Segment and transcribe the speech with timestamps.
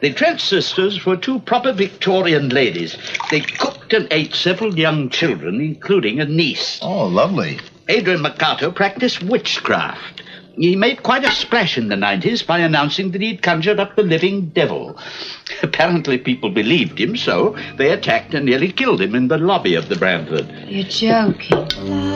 [0.00, 2.96] The Trent sisters were two proper Victorian ladies.
[3.30, 6.78] They cooked and ate several young children, including a niece.
[6.80, 7.58] Oh, lovely.
[7.88, 10.22] Adrian Mercato practiced witchcraft.
[10.56, 14.02] He made quite a splash in the 90s by announcing that he'd conjured up the
[14.02, 14.98] living devil.
[15.62, 19.88] Apparently, people believed him, so they attacked and nearly killed him in the lobby of
[19.88, 20.50] the Brantford.
[20.66, 22.09] You're joking.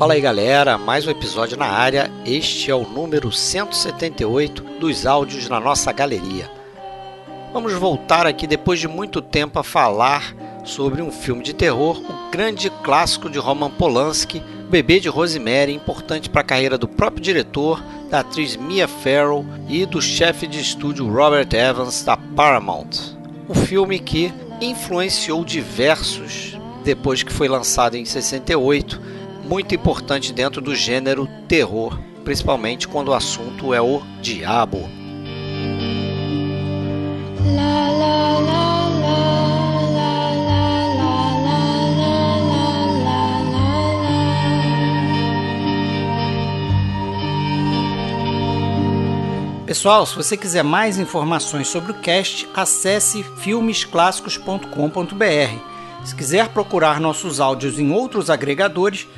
[0.00, 2.10] Fala aí galera, mais um episódio na área.
[2.24, 6.50] Este é o número 178 dos áudios na nossa galeria.
[7.52, 12.30] Vamos voltar aqui depois de muito tempo a falar sobre um filme de terror, o
[12.30, 17.84] grande clássico de Roman Polanski, Bebê de Rosemary, importante para a carreira do próprio diretor,
[18.08, 23.18] da atriz Mia Farrow e do chefe de estúdio Robert Evans da Paramount.
[23.46, 29.19] Um filme que influenciou diversos depois que foi lançado em 68,
[29.50, 34.88] muito importante dentro do gênero terror, principalmente quando o assunto é o diabo.
[49.66, 56.04] Pessoal, se você quiser mais informações sobre o cast, acesse filmesclassicos.com.br.
[56.04, 59.08] Se quiser procurar nossos áudios em outros agregadores,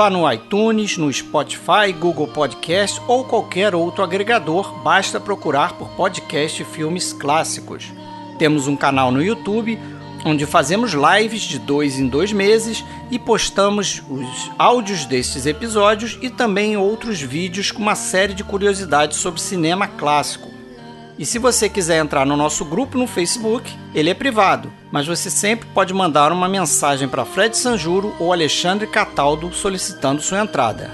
[0.00, 6.64] vá no iTunes, no Spotify, Google Podcast ou qualquer outro agregador, basta procurar por podcast
[6.64, 7.92] Filmes Clássicos.
[8.38, 9.78] Temos um canal no YouTube
[10.24, 16.30] onde fazemos lives de dois em dois meses e postamos os áudios destes episódios e
[16.30, 20.59] também outros vídeos com uma série de curiosidades sobre cinema clássico.
[21.20, 25.28] E se você quiser entrar no nosso grupo no Facebook, ele é privado, mas você
[25.28, 30.90] sempre pode mandar uma mensagem para Fred Sanjuro ou Alexandre Cataldo solicitando sua entrada.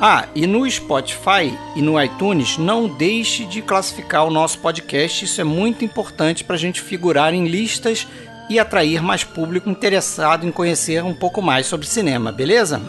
[0.00, 5.42] Ah, e no Spotify e no iTunes, não deixe de classificar o nosso podcast, isso
[5.42, 8.08] é muito importante para a gente figurar em listas
[8.48, 12.80] e atrair mais público interessado em conhecer um pouco mais sobre cinema, beleza?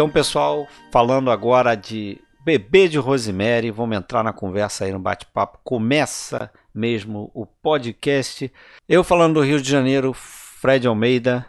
[0.00, 5.58] Então, pessoal, falando agora de Bebê de Rosemary, vamos entrar na conversa aí no bate-papo.
[5.62, 8.50] Começa mesmo o podcast.
[8.88, 11.44] Eu falando do Rio de Janeiro, Fred Almeida.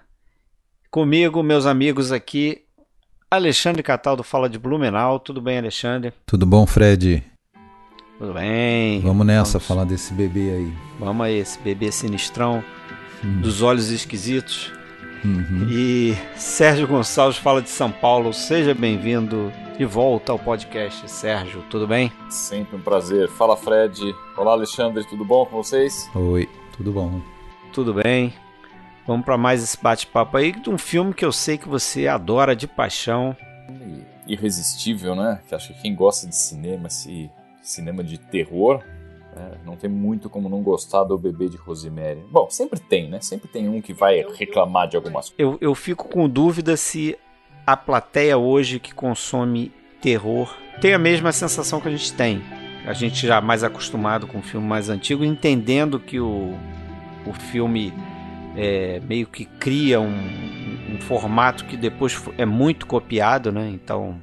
[0.89, 2.63] Comigo, meus amigos aqui,
[3.31, 5.17] Alexandre Cataldo fala de Blumenau.
[5.17, 6.11] Tudo bem, Alexandre?
[6.25, 7.23] Tudo bom, Fred?
[8.19, 8.99] Tudo bem.
[8.99, 9.65] Vamos nessa, vamos.
[9.65, 10.73] falar desse bebê aí.
[10.99, 12.61] Vamos aí, esse bebê sinistrão,
[13.23, 13.39] hum.
[13.39, 14.73] dos olhos esquisitos.
[15.23, 15.67] Uhum.
[15.69, 18.33] E Sérgio Gonçalves fala de São Paulo.
[18.33, 21.09] Seja bem-vindo de volta ao podcast.
[21.09, 22.11] Sérgio, tudo bem?
[22.29, 23.29] Sempre um prazer.
[23.29, 24.15] Fala, Fred.
[24.35, 26.09] Olá, Alexandre, tudo bom com vocês?
[26.15, 27.21] Oi, tudo bom.
[27.71, 28.33] Tudo bem.
[29.05, 32.55] Vamos para mais esse bate-papo aí de um filme que eu sei que você adora
[32.55, 33.35] de paixão.
[34.27, 35.39] Irresistível, né?
[35.47, 37.29] Que acho que quem gosta de cinema, esse
[37.61, 38.81] cinema de terror,
[39.41, 42.23] é, não tem muito como não gostar do bebê de Rosemary.
[42.29, 43.19] Bom, sempre tem, né?
[43.21, 45.35] Sempre tem um que vai reclamar de algumas coisas.
[45.37, 47.17] Eu, eu fico com dúvida se
[47.65, 52.41] a plateia hoje que consome terror tem a mesma sensação que a gente tem.
[52.85, 56.55] A gente já mais acostumado com o filme mais antigo, entendendo que o,
[57.25, 57.93] o filme
[58.55, 60.17] é, meio que cria um,
[60.91, 63.69] um formato que depois é muito copiado, né?
[63.71, 64.19] Então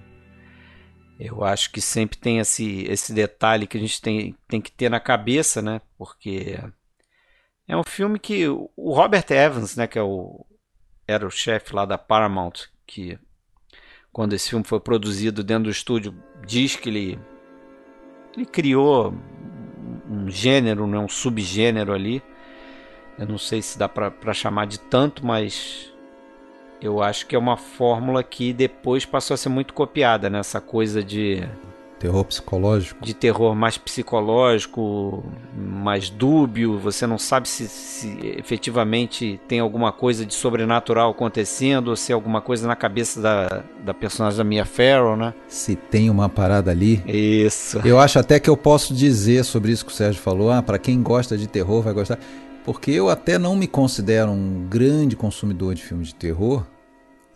[1.18, 4.88] eu acho que sempre tem esse, esse detalhe que a gente tem, tem que ter
[4.88, 5.80] na cabeça, né?
[5.96, 6.58] Porque
[7.66, 10.46] é um filme que o Robert Evans, né, que é o,
[11.06, 13.18] era o chefe lá da Paramount, que
[14.12, 16.14] quando esse filme foi produzido dentro do estúdio,
[16.46, 17.18] diz que ele,
[18.34, 19.12] ele criou
[20.08, 22.22] um gênero, né, um subgênero ali.
[23.18, 25.93] Eu não sei se dá para chamar de tanto, mas
[26.80, 31.02] eu acho que é uma fórmula que depois passou a ser muito copiada nessa coisa
[31.02, 31.46] de
[31.98, 35.25] terror psicológico, de terror mais psicológico,
[35.56, 36.78] mais dúbio.
[36.78, 42.14] Você não sabe se, se efetivamente tem alguma coisa de sobrenatural acontecendo ou se é
[42.14, 45.34] alguma coisa na cabeça da, da personagem da Mia Farrow, né?
[45.48, 47.02] Se tem uma parada ali.
[47.06, 47.81] Isso.
[47.84, 50.50] Eu acho até que eu posso dizer sobre isso que o Sérgio falou.
[50.50, 52.19] Ah, para quem gosta de terror vai gostar
[52.69, 56.67] porque eu até não me considero um grande consumidor de filmes de terror,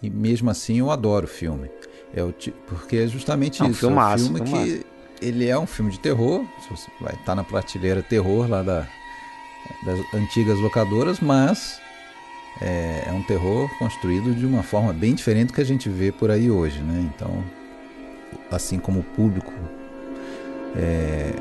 [0.02, 1.70] e mesmo assim eu adoro o filme.
[2.14, 2.34] É o,
[2.66, 3.80] porque é justamente é um isso.
[3.80, 4.84] Filmaço, é um filme filmaço.
[5.18, 6.44] que ele é um filme de terror,
[7.00, 8.86] vai estar tá na prateleira terror lá da,
[9.86, 11.80] das antigas locadoras, mas
[12.60, 16.12] é, é, um terror construído de uma forma bem diferente do que a gente vê
[16.12, 17.10] por aí hoje, né?
[17.14, 17.42] Então,
[18.50, 19.50] assim como o público
[20.76, 21.32] é,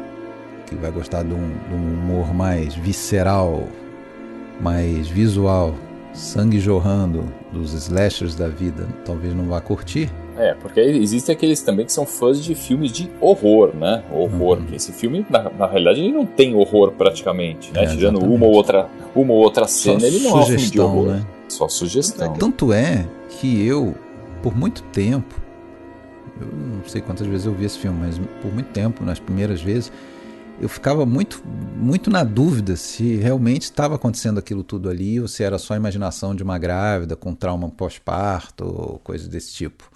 [0.66, 3.68] que vai gostar de um, de um humor mais visceral,
[4.62, 5.74] mais visual,
[6.13, 10.10] sangue jorrando dos slashers da vida, talvez não vá curtir.
[10.38, 14.04] É, porque existem aqueles também que são fãs de filmes de horror, né?
[14.12, 14.60] Horror.
[14.60, 14.74] Uhum.
[14.74, 17.84] Esse filme, na, na, realidade, ele não tem horror praticamente, né?
[17.84, 20.69] É, Tirando uma ou outra, uma ou outra cena, Só ele não é um filme
[20.69, 21.07] de horror.
[21.07, 21.25] Né?
[21.50, 22.34] Só sugestão.
[22.34, 23.94] Tanto é que eu,
[24.42, 25.36] por muito tempo,
[26.40, 29.62] eu não sei quantas vezes eu vi esse filme, mas por muito tempo, nas primeiras
[29.62, 29.92] vezes,
[30.62, 31.44] eu ficava muito,
[31.75, 35.78] muito na dúvida se realmente estava acontecendo aquilo tudo ali ou se era só a
[35.78, 39.90] imaginação de uma grávida com trauma pós-parto ou coisa desse tipo.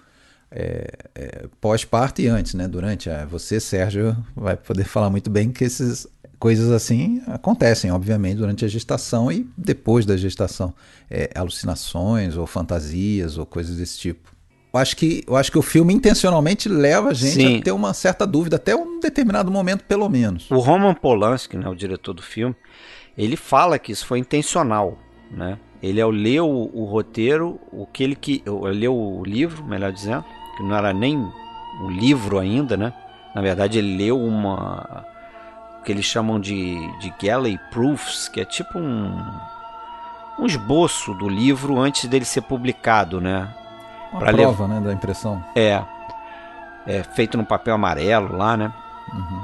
[0.49, 2.67] É, é, pós-parto e antes, né?
[2.67, 3.11] Durante.
[3.11, 6.07] A, você, Sérgio, vai poder falar muito bem que essas
[6.39, 10.73] coisas assim acontecem, obviamente, durante a gestação e depois da gestação.
[11.09, 14.34] É, alucinações ou fantasias ou coisas desse tipo.
[14.75, 17.59] Eu acho que, eu acho que o filme intencionalmente leva a gente Sim.
[17.59, 20.51] a ter uma certa dúvida, até um determinado momento, pelo menos.
[20.51, 22.53] O Roman Polanski, né, o diretor do filme,
[23.17, 24.99] ele fala que isso foi intencional,
[25.31, 25.57] né?
[25.81, 28.43] Ele ao ler o, o roteiro, o que ele que
[28.73, 30.25] leu o livro, melhor dizendo,
[30.57, 32.91] que não era nem um livro ainda, né?
[33.33, 35.05] Na verdade, ele leu uma
[35.85, 39.23] que eles chamam de, de Galley Proofs, que é tipo um,
[40.37, 43.47] um esboço do livro antes dele ser publicado, né?
[44.15, 45.43] Uma prova, né, da impressão.
[45.55, 45.81] É,
[46.85, 48.71] é feito no papel amarelo lá, né?
[49.13, 49.41] Uhum.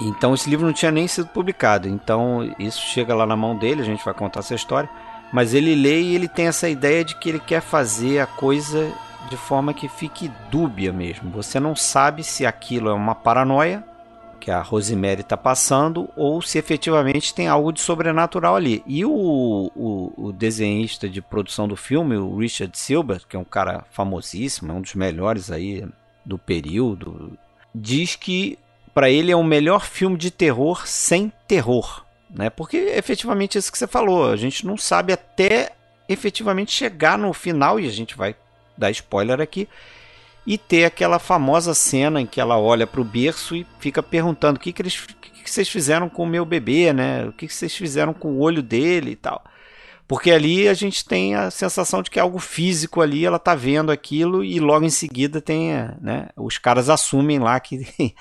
[0.00, 1.88] Então esse livro não tinha nem sido publicado.
[1.88, 4.88] Então isso chega lá na mão dele, a gente vai contar essa história.
[5.32, 8.90] Mas ele lê e ele tem essa ideia de que ele quer fazer a coisa
[9.28, 11.30] de forma que fique dúbia mesmo.
[11.30, 13.84] Você não sabe se aquilo é uma paranoia
[14.48, 18.82] que a Rosemary está passando ou se efetivamente tem algo de sobrenatural ali.
[18.86, 23.44] E o, o, o, desenhista de produção do filme, o Richard Silver, que é um
[23.44, 25.86] cara famosíssimo, é um dos melhores aí
[26.24, 27.38] do período,
[27.74, 28.58] diz que
[28.94, 32.48] para ele é o melhor filme de terror sem terror, né?
[32.48, 35.72] Porque é efetivamente isso que você falou, a gente não sabe até
[36.08, 38.34] efetivamente chegar no final e a gente vai
[38.78, 39.68] dar spoiler aqui
[40.46, 44.56] e ter aquela famosa cena em que ela olha para o berço e fica perguntando
[44.56, 47.26] o que, que, eles, o que, que vocês fizeram com o meu bebê, né?
[47.26, 49.42] O que, que vocês fizeram com o olho dele e tal.
[50.06, 53.54] Porque ali a gente tem a sensação de que é algo físico ali, ela tá
[53.54, 55.70] vendo aquilo e logo em seguida tem,
[56.00, 57.86] né, os caras assumem lá que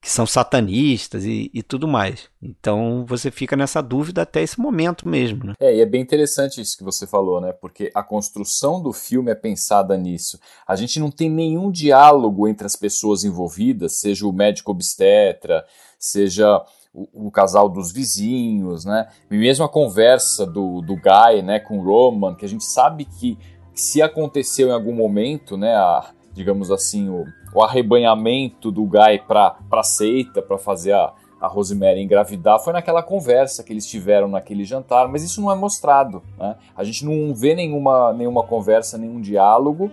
[0.00, 2.30] que são satanistas e, e, tudo mais.
[2.42, 5.44] Então você fica nessa dúvida até esse momento mesmo.
[5.44, 5.54] Né?
[5.60, 7.52] É, e é bem interessante isso que você falou, né?
[7.52, 10.38] Porque a construção do filme é pensada nisso.
[10.66, 15.66] A gente não tem nenhum diálogo entre as pessoas envolvidas, seja o médico obstetra,
[15.98, 16.64] seja
[16.94, 19.06] o, o, casal dos vizinhos, né?
[19.30, 23.04] E mesmo a conversa do, do Guy, né, com o Roman, que a gente sabe
[23.04, 23.38] que
[23.74, 29.56] se aconteceu em algum momento, né, a, digamos assim, o, o arrebanhamento do Guy para
[29.70, 34.64] a seita, para fazer a, a Rosemary engravidar, foi naquela conversa que eles tiveram naquele
[34.64, 36.22] jantar, mas isso não é mostrado.
[36.38, 36.56] Né?
[36.74, 39.90] A gente não vê nenhuma, nenhuma conversa, nenhum diálogo,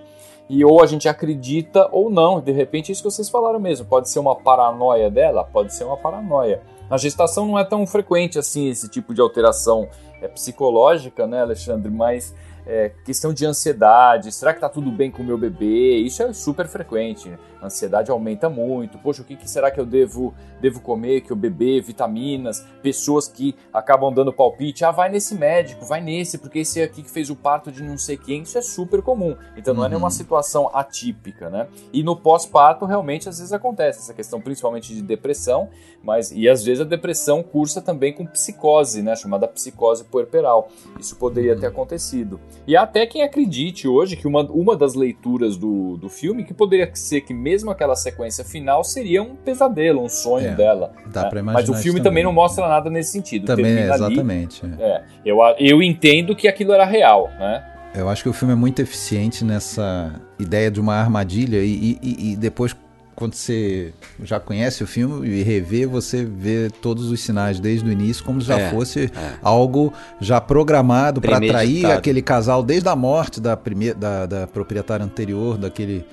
[0.49, 2.39] e ou a gente acredita ou não.
[2.39, 3.85] De repente, é isso que vocês falaram mesmo.
[3.85, 6.61] Pode ser uma paranoia dela, pode ser uma paranoia.
[6.89, 9.89] Na gestação não é tão frequente assim esse tipo de alteração
[10.21, 11.91] é, psicológica, né, Alexandre?
[11.91, 12.33] Mas
[12.67, 15.95] é, questão de ansiedade, será que tá tudo bem com o meu bebê?
[15.97, 17.31] Isso é super frequente.
[17.61, 18.97] A ansiedade aumenta muito.
[18.97, 22.65] Poxa, o que, que, será que eu devo, devo comer, que eu beber, vitaminas?
[22.81, 27.09] Pessoas que acabam dando palpite, ah, vai nesse médico, vai nesse, porque esse aqui que
[27.09, 29.35] fez o parto de não sei quem, isso é super comum.
[29.55, 30.11] Então não é nenhuma uhum.
[30.11, 31.67] situação atípica, né?
[31.91, 35.69] E no pós-parto, realmente, às vezes acontece essa questão, principalmente de depressão,
[36.03, 39.15] mas e às vezes a depressão cursa também com psicose, né?
[39.15, 40.69] Chamada psicose puerperal.
[40.99, 41.73] Isso poderia ter uhum.
[41.73, 42.39] acontecido.
[42.65, 46.53] E há até quem acredite hoje que uma, uma das leituras do, do filme que
[46.53, 50.91] poderia ser que mesmo aquela sequência final seria um pesadelo, um sonho é, dela.
[51.05, 51.29] Dá né?
[51.29, 52.11] pra imaginar Mas o filme também.
[52.11, 52.23] também.
[52.25, 53.45] não mostra nada nesse sentido.
[53.45, 54.65] Também, é, exatamente.
[54.65, 55.03] Ali, é.
[55.25, 57.63] eu, eu entendo que aquilo era real, né?
[57.95, 62.31] Eu acho que o filme é muito eficiente nessa ideia de uma armadilha e, e,
[62.31, 62.75] e depois
[63.15, 63.91] quando você
[64.23, 68.39] já conhece o filme e revê, você vê todos os sinais desde o início, como
[68.39, 69.09] se já é, fosse é.
[69.41, 75.03] algo já programado para atrair aquele casal desde a morte da, primeira, da, da proprietária
[75.03, 76.05] anterior daquele,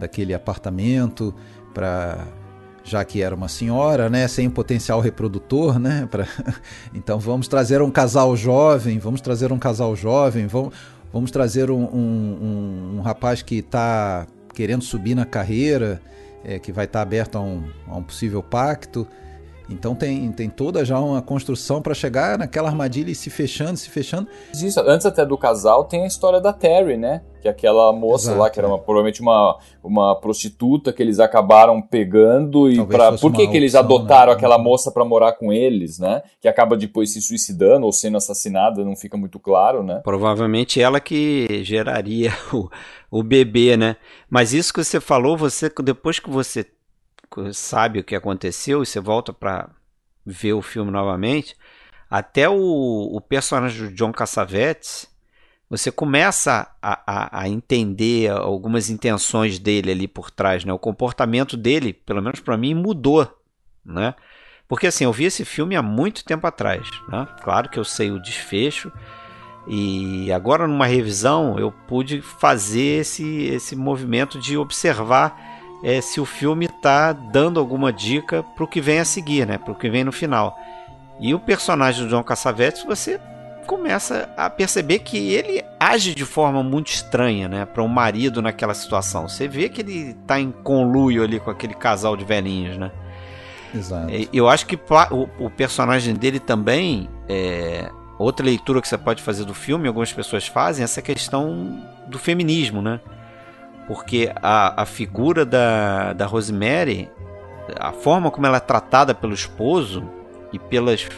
[0.00, 1.34] daquele apartamento,
[1.74, 2.26] para
[2.82, 6.26] já que era uma senhora, né, sem potencial reprodutor, né, pra...
[6.94, 10.74] então vamos trazer um casal jovem, vamos trazer um casal jovem, vamos,
[11.12, 16.00] vamos trazer um, um, um, rapaz que está querendo subir na carreira,
[16.42, 19.06] é, que vai estar aberto a um, a um possível pacto.
[19.70, 23.88] Então tem, tem toda já uma construção para chegar naquela armadilha e se fechando, se
[23.88, 24.28] fechando.
[24.52, 27.22] Isso, antes até do casal tem a história da Terry, né?
[27.40, 28.70] Que é aquela moça Exato, lá, que era é.
[28.70, 33.50] uma, provavelmente uma, uma prostituta que eles acabaram pegando e Talvez para Por que, uma
[33.50, 34.36] que eles opção, adotaram né?
[34.36, 36.22] aquela moça para morar com eles, né?
[36.40, 40.00] Que acaba depois se suicidando ou sendo assassinada, não fica muito claro, né?
[40.04, 42.68] Provavelmente ela que geraria o,
[43.10, 43.96] o bebê, né?
[44.28, 46.66] Mas isso que você falou, você depois que você
[47.52, 49.68] sabe o que aconteceu e você volta para
[50.24, 51.56] ver o filme novamente,
[52.10, 55.08] até o, o personagem do John Cassavetes,
[55.68, 60.72] você começa a, a, a entender algumas intenções dele ali por trás, né?
[60.72, 63.32] O comportamento dele, pelo menos para mim, mudou,
[63.84, 64.14] né?
[64.66, 67.28] Porque assim, eu vi esse filme há muito tempo atrás, né?
[67.42, 68.92] Claro que eu sei o desfecho,
[69.68, 75.49] e agora numa revisão eu pude fazer esse, esse movimento de observar
[75.82, 79.58] é, se o filme está dando alguma dica para o que vem a seguir, né?
[79.58, 80.58] Para o que vem no final.
[81.18, 83.20] E o personagem do John Cassavetes, você
[83.66, 87.64] começa a perceber que ele age de forma muito estranha, né?
[87.64, 89.28] Para um marido naquela situação.
[89.28, 92.90] Você vê que ele está em conluio ali com aquele casal de velhinhos, né?
[93.74, 94.10] Exato.
[94.32, 99.44] Eu acho que o, o personagem dele também é outra leitura que você pode fazer
[99.44, 103.00] do filme, algumas pessoas fazem essa questão do feminismo, né?
[103.92, 107.10] Porque a, a figura da, da Rosemary,
[107.76, 110.08] a forma como ela é tratada pelo esposo
[110.52, 111.08] e pelas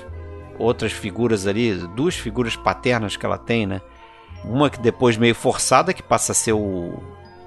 [0.58, 3.82] outras figuras ali, duas figuras paternas que ela tem, né?
[4.42, 6.98] Uma que depois meio forçada, que passa a ser o.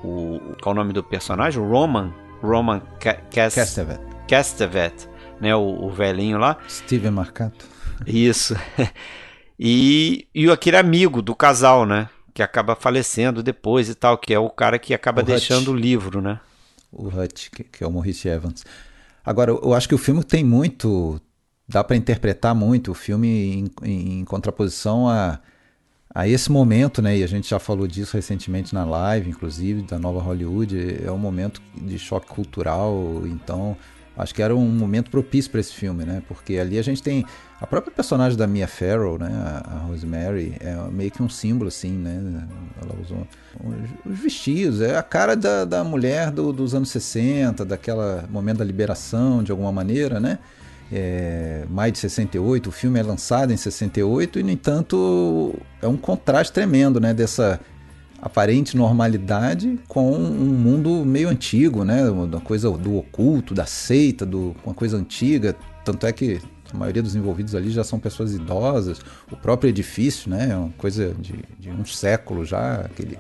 [0.03, 1.59] o qual é o nome do personagem?
[1.59, 2.13] O Roman.
[2.43, 3.99] Roman Ca- Cas- Castevet.
[4.27, 5.09] Castevet,
[5.41, 5.55] né?
[5.55, 6.55] O, o velhinho lá.
[6.69, 7.65] Steven Marcato.
[8.05, 8.55] Isso.
[9.57, 12.09] E, e aquele amigo do casal, né?
[12.35, 15.31] Que acaba falecendo depois e tal, que é o cara que acaba O Hutch.
[15.31, 16.39] deixando o livro, né?
[16.91, 18.63] o Hutch, que, que é o Maurice Evans.
[19.25, 21.19] Agora, eu eu acho que o filme tem muito.
[21.67, 23.27] Dá para interpretar muito o filme
[23.83, 25.39] em, em- em contraposição a,
[26.13, 27.17] a esse momento, né?
[27.17, 31.03] E a gente já falou disso recentemente na live, inclusive, da nova Hollywood.
[31.03, 33.75] É um momento de choque cultural, então.
[34.17, 36.21] Acho que era um momento propício para esse filme, né?
[36.27, 37.25] Porque ali a gente tem
[37.59, 39.29] a própria personagem da Mia Farrow, né?
[39.65, 42.47] A, Rosemary é meio que um símbolo, assim, né?
[42.81, 43.27] Ela usou
[44.05, 48.65] os vestidos, é a cara da, da mulher do- dos anos 60, daquela momento da
[48.65, 50.39] liberação, de alguma maneira, né?
[50.91, 55.97] É, mais de 68, o filme é lançado em 68 e, no entanto, é um
[55.97, 57.13] contraste tremendo, né?
[57.13, 57.59] Dessa
[58.25, 62.09] aparente normalidade com um mundo meio antigo, né?
[62.09, 65.55] Uma coisa do oculto, da seita, do, uma coisa antiga.
[65.85, 66.41] Tanto é que
[66.73, 68.99] a maioria dos envolvidos ali já são pessoas idosas.
[69.31, 70.49] O próprio edifício, né?
[70.49, 73.19] É uma coisa de, de um século já, aquele...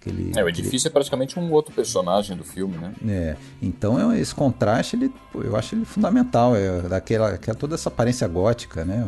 [0.00, 2.94] aquele É, o edifício é praticamente um outro personagem do filme, né?
[3.06, 7.90] é, então é- esse contraste, ele, eu acho ele fundamental, é daquela, aquela, toda essa
[7.90, 9.04] aparência gótica, né,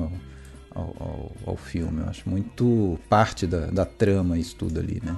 [0.75, 5.17] ao, ao, ao filme, eu acho muito parte da, da trama isso tudo ali, né.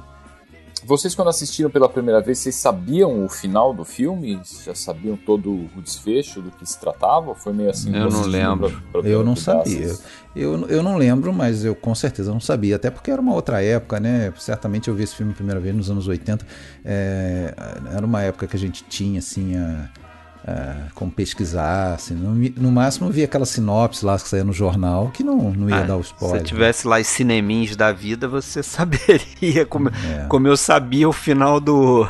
[0.87, 4.39] Vocês, quando assistiram pela primeira vez, vocês sabiam o final do filme?
[4.67, 7.29] Já sabiam todo o desfecho do que se tratava?
[7.29, 7.97] Ou foi meio assim?
[7.97, 8.71] Eu não lembro.
[8.93, 9.95] pra- pra Eu não sabia,
[10.37, 13.63] eu, eu não lembro, mas eu com certeza não sabia, até porque era uma outra
[13.63, 16.47] época, né, certamente eu vi esse filme a primeira vez nos anos 80,
[16.85, 17.55] é,
[17.97, 19.89] era uma época que a gente tinha, assim, a,
[20.47, 25.11] a- como pesquisar, assim, no, no máximo via aquela sinopse lá que saía no jornal,
[25.13, 26.39] que não, não ia Ah, dar o Se spoiler.
[26.41, 30.27] você tivesse lá os cinemins da vida, você saberia como, É.
[30.29, 32.07] como eu sabia o final do,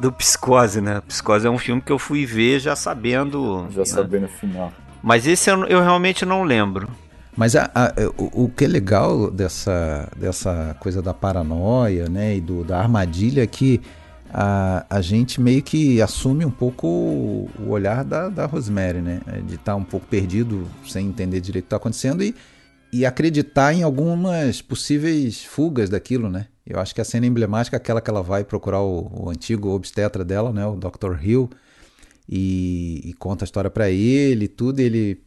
[0.00, 1.00] do Psicose, né?
[1.06, 3.66] Psicose é um filme que eu fui ver já sabendo.
[3.70, 3.84] Já né?
[3.84, 4.72] sabendo o final.
[5.02, 6.88] Mas esse eu, eu realmente não lembro.
[7.36, 12.40] Mas a- a- o, o que é legal dessa, dessa coisa da paranoia, né, e
[12.40, 13.80] do, da armadilha é que
[14.32, 19.56] a, a gente meio que assume um pouco o, olhar da, da Rosemary, né, de
[19.56, 22.34] estar um pouco perdido, sem entender direito o que está acontecendo e,
[22.92, 26.46] e acreditar em algumas possíveis fugas daquilo, né.
[26.64, 29.70] Eu acho que a cena emblemática é aquela que ela vai procurar o, o antigo
[29.70, 31.20] obstetra dela, né, o Dr.
[31.20, 31.50] Hill,
[32.28, 35.22] e, e conta a história para ele e tudo, e ele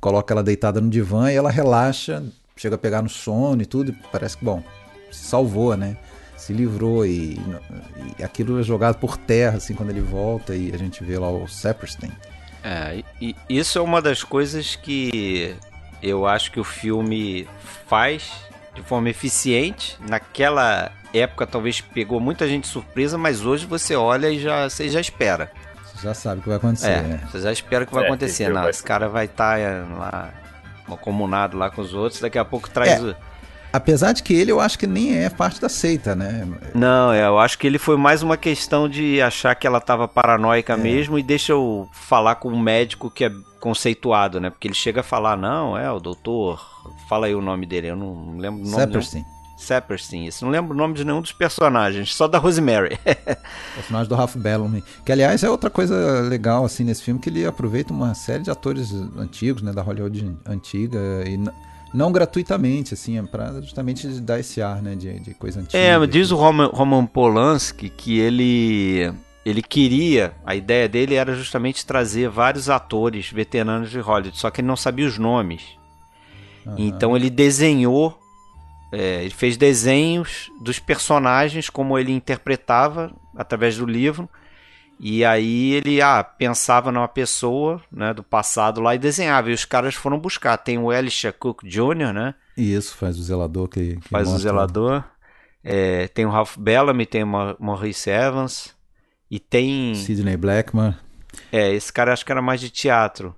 [0.00, 2.24] coloca ela deitada no divã e ela relaxa,
[2.56, 4.60] chega a pegar no sono e tudo, e parece que, bom,
[5.12, 5.96] se salvou, né?
[6.42, 7.40] Se livrou e,
[8.18, 11.30] e aquilo é jogado por terra, assim, quando ele volta e a gente vê lá
[11.30, 12.10] o Saperstein.
[12.64, 15.54] É, e isso é uma das coisas que
[16.02, 17.48] eu acho que o filme
[17.86, 18.32] faz
[18.74, 19.96] de forma eficiente.
[20.08, 24.88] Naquela época talvez pegou muita gente de surpresa, mas hoje você olha e já, você
[24.88, 25.48] já espera.
[25.94, 27.20] Você já sabe o que vai acontecer, É, né?
[27.30, 28.48] você já espera o que vai É, acontecer.
[28.48, 29.58] Não, vai- esse cara vai estar
[29.96, 30.34] lá
[31.00, 33.00] comunado lá com os outros, daqui a pouco traz É.
[33.00, 33.16] o...
[33.72, 36.46] Apesar de que ele eu acho que nem é parte da seita, né?
[36.74, 40.04] Não, é, eu acho que ele foi mais uma questão de achar que ela tava
[40.04, 40.06] É.
[40.08, 44.50] paranoica mesmo e deixa eu falar com um médico que é conceituado, né?
[44.50, 46.60] Porque ele chega a falar, não, é o doutor.
[47.08, 48.76] Fala aí o nome dele, eu não lembro o nome.
[48.76, 49.24] Saperstein.
[49.56, 50.44] Saperstein, isso.
[50.44, 52.94] Não lembro o nome de nenhum dos personagens, só da Rosemary.
[52.96, 53.38] o
[53.76, 54.82] personagem do Ralph Bellamy.
[55.06, 58.50] Que, aliás, é outra coisa legal, assim, nesse filme, que ele aproveita uma série de
[58.50, 59.72] atores antigos, né?
[59.72, 61.38] Da Hollywood antiga e
[61.92, 65.78] não gratuitamente, assim, é para justamente dar esse ar, né, de, de coisa antiga.
[65.78, 69.12] É, diz o Roman, Roman Polanski que ele
[69.44, 74.60] ele queria, a ideia dele era justamente trazer vários atores veteranos de Hollywood, só que
[74.60, 75.62] ele não sabia os nomes.
[76.64, 76.76] Uhum.
[76.78, 78.16] Então ele desenhou,
[78.92, 84.30] é, ele fez desenhos dos personagens como ele interpretava através do livro.
[84.98, 89.50] E aí ele ah, pensava numa pessoa né, do passado lá e desenhava.
[89.50, 90.56] E os caras foram buscar.
[90.56, 92.34] Tem o Elisha Cook Jr., né?
[92.56, 94.36] Isso, faz o zelador que, que Faz mostra.
[94.36, 95.04] o zelador.
[95.64, 98.74] É, tem o Ralph Bellamy, tem o Maurice Evans.
[99.30, 99.94] E tem.
[99.94, 100.94] Sidney Blackman.
[101.50, 103.34] É, esse cara acho que era mais de teatro.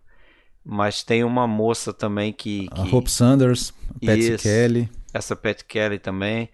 [0.65, 2.69] Mas tem uma moça também que.
[2.69, 2.81] que...
[2.81, 4.89] A Hope Sanders, a Kelly.
[5.13, 6.49] Essa Pat Kelly também.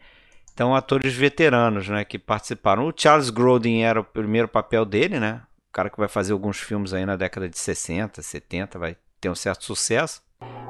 [0.60, 2.86] Então, atores veteranos, né, que participaram.
[2.86, 5.40] O Charles Grodin era o primeiro papel dele, né?
[5.70, 9.30] O cara que vai fazer alguns filmes aí na década de 60, 70, vai ter
[9.30, 10.20] um certo sucesso.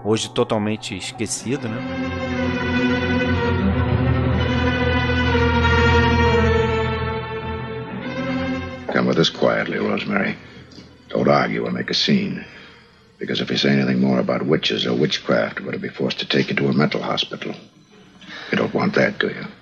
[0.04, 1.76] Hoje totalmente esquecido, né?
[8.92, 10.38] Come with us quietly, Rosemary.
[11.08, 12.44] Don't argue or make a scene.
[13.18, 16.26] Because if we say anything more about witches or witchcraft, we're to be forced to
[16.26, 17.52] take you to a mental hospital.
[18.52, 19.59] You don't want that, do you?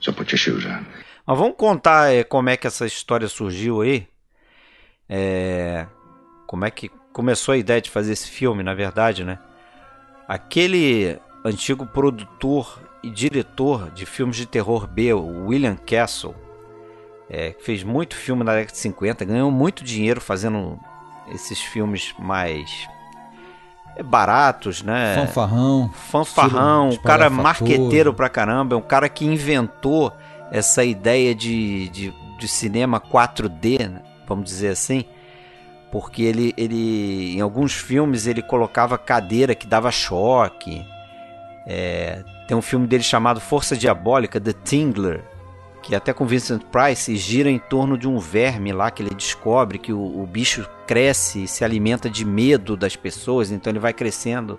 [0.00, 0.84] So put your shoes on.
[1.26, 4.08] Mas vamos contar é, como é que essa história surgiu aí.
[5.08, 5.86] É,
[6.46, 9.38] como é que começou a ideia de fazer esse filme, na verdade, né?
[10.26, 16.34] Aquele antigo produtor e diretor de filmes de terror B, William Castle,
[17.28, 20.78] é, fez muito filme na década de 50, ganhou muito dinheiro fazendo
[21.32, 22.88] esses filmes mais
[24.02, 25.14] baratos, né?
[25.26, 25.90] Fanfarrão.
[25.92, 30.12] Fanfarrão, um cara marqueteiro pra caramba, é um cara que inventou
[30.50, 34.02] essa ideia de, de, de cinema 4D, né?
[34.26, 35.04] vamos dizer assim,
[35.90, 40.86] porque ele, ele, em alguns filmes, ele colocava cadeira que dava choque.
[41.66, 45.24] É, tem um filme dele chamado Força Diabólica, The Tingler,
[45.82, 49.78] que até com Vincent Price gira em torno de um verme lá que ele descobre
[49.78, 53.92] que o, o bicho cresce e se alimenta de medo das pessoas, então ele vai
[53.92, 54.58] crescendo.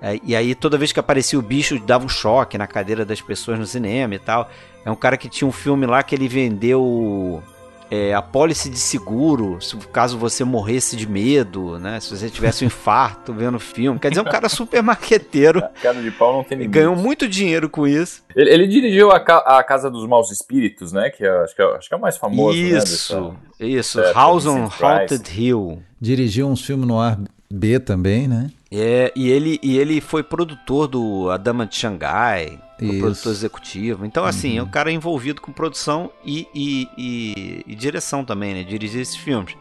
[0.00, 3.20] É, e aí toda vez que aparecia o bicho dava um choque na cadeira das
[3.20, 4.48] pessoas no cinema e tal.
[4.84, 7.42] É um cara que tinha um filme lá que ele vendeu
[7.90, 9.58] é, a pólice de seguro,
[9.92, 12.00] caso você morresse de medo, né?
[12.00, 13.98] Se você tivesse um infarto vendo o filme.
[13.98, 15.62] Quer dizer, um cara super marqueteiro.
[15.82, 16.74] Cara de pau não tem limite.
[16.74, 18.22] Ganhou muito dinheiro com isso.
[18.34, 21.10] Ele, ele dirigiu a, a, Casa dos Maus Espíritos, né?
[21.10, 22.56] Que é, acho, que é, acho que é o mais famoso.
[22.56, 24.00] Isso, né, isso.
[24.00, 25.82] É, House on Haunted Hill.
[26.00, 27.18] Dirigiu uns filmes no ar
[27.50, 28.50] B também, né?
[28.70, 32.60] É, e ele, e ele foi produtor do A Dama de Xangai,
[32.98, 34.04] produtor executivo.
[34.04, 34.58] Então, assim, uhum.
[34.58, 38.62] é um cara envolvido com produção e, e, e, e direção também, né?
[38.62, 39.56] Dirigir esses filmes.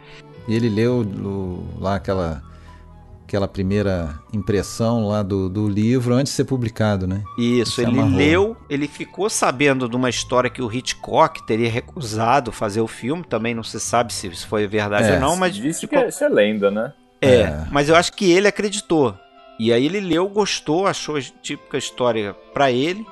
[0.48, 1.06] E ele leu
[1.80, 2.44] lá aquela,
[3.26, 7.24] aquela primeira impressão lá do, do livro antes de ser publicado, né?
[7.38, 8.18] Isso, ele amarrou.
[8.18, 13.24] leu, ele ficou sabendo de uma história que o Hitchcock teria recusado fazer o filme,
[13.24, 15.56] também não se sabe se isso foi verdade é, ou não, mas...
[15.56, 16.94] Disse que é, isso é lenda, né?
[17.22, 19.18] É, é, mas eu acho que ele acreditou.
[19.60, 23.06] E aí ele leu, gostou, achou a típica história para ele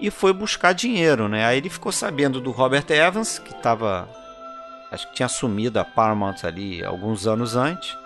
[0.00, 1.44] e foi buscar dinheiro, né?
[1.44, 4.08] Aí ele ficou sabendo do Robert Evans, que estava
[4.90, 7.96] acho que tinha assumido a Paramount ali alguns anos antes.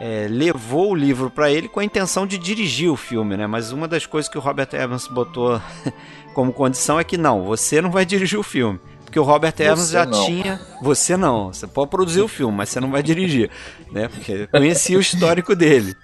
[0.00, 3.48] É, levou o livro para ele com a intenção de dirigir o filme, né?
[3.48, 5.60] Mas uma das coisas que o Robert Evans botou
[6.34, 8.78] como condição é que não, você não vai dirigir o filme.
[9.08, 10.26] Porque o Robert Evans já não.
[10.26, 10.60] tinha.
[10.82, 11.50] Você não.
[11.50, 13.50] Você pode produzir o filme, mas você não vai dirigir.
[13.90, 14.06] Né?
[14.06, 15.96] Porque conhecia o histórico dele.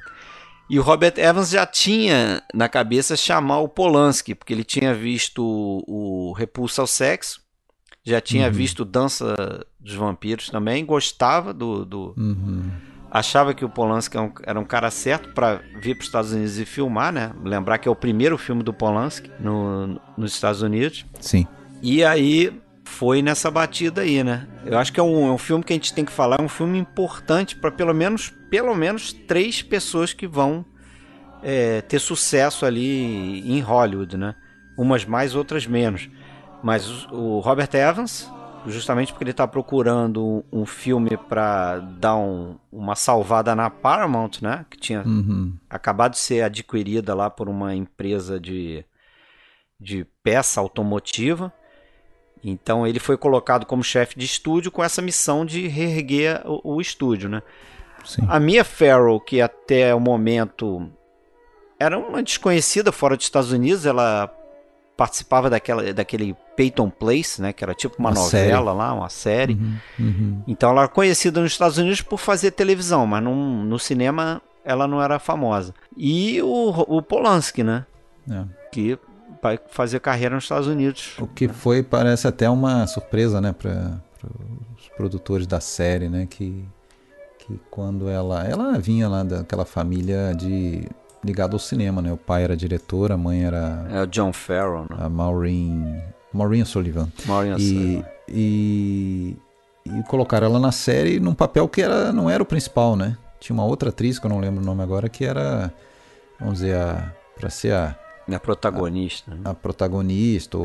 [0.70, 5.44] E o Robert Evans já tinha na cabeça chamar o Polanski, porque ele tinha visto
[5.86, 7.42] o Repulsa ao Sexo,
[8.02, 8.52] já tinha uhum.
[8.54, 9.36] visto Dança
[9.78, 11.84] dos Vampiros também, gostava do.
[11.84, 12.70] do uhum.
[13.10, 16.32] Achava que o Polanski era um, era um cara certo para vir para os Estados
[16.32, 17.34] Unidos e filmar, né?
[17.44, 21.04] Lembrar que é o primeiro filme do Polanski no, nos Estados Unidos.
[21.20, 21.46] Sim.
[21.82, 24.46] E aí foi nessa batida aí, né?
[24.64, 26.42] Eu acho que é um, é um filme que a gente tem que falar, é
[26.42, 30.64] um filme importante para pelo menos, pelo menos três pessoas que vão
[31.42, 34.34] é, ter sucesso ali em Hollywood, né?
[34.76, 36.08] Umas mais, outras menos.
[36.62, 38.30] Mas o Robert Evans,
[38.66, 44.64] justamente porque ele está procurando um filme para dar um, uma salvada na Paramount, né?
[44.70, 45.54] Que tinha uhum.
[45.68, 48.84] acabado de ser adquirida lá por uma empresa de,
[49.78, 51.52] de peça automotiva.
[52.44, 56.80] Então ele foi colocado como chefe de estúdio com essa missão de reerguer o, o
[56.80, 57.42] estúdio, né?
[58.04, 58.22] Sim.
[58.28, 60.90] A Mia Farrow, que até o momento
[61.80, 64.30] era uma desconhecida fora dos Estados Unidos, ela
[64.96, 68.30] participava daquela, daquele Peyton Place, né, que era tipo uma, Uma novela
[68.70, 68.78] série.
[68.78, 69.54] lá, uma série.
[69.54, 70.42] Uhum, uhum.
[70.46, 74.86] Então ela era conhecida nos Estados Unidos por fazer televisão, mas num- no cinema ela
[74.86, 75.74] não era famosa.
[75.96, 77.84] E o, o Polanski, né,
[78.30, 78.44] É.
[78.70, 78.96] que
[79.68, 81.14] fazer carreira nos Estados Unidos.
[81.18, 83.92] O que foi, parece até uma surpresa, né, para
[84.78, 86.64] os produtores da série, né, que,
[87.38, 90.88] que quando ela, ela vinha lá daquela família de
[91.22, 94.82] ligada ao cinema, né, o pai era diretor, a mãe era É o John Farrell,
[94.90, 94.96] né?
[94.98, 96.02] a Maureen,
[96.32, 97.08] Maureen Sullivan.
[97.26, 98.04] Maureen E, Sullivan.
[98.28, 99.36] e,
[99.86, 103.16] e colocaram ela na série num papel que era, não era o principal, né?
[103.40, 105.72] Tinha uma outra atriz, que eu não lembro o nome agora, que era,
[106.40, 107.94] vamos dizer, a, pra ser a,
[108.28, 109.30] É protagonista.
[109.34, 109.40] né?
[109.44, 110.64] a protagonista, ou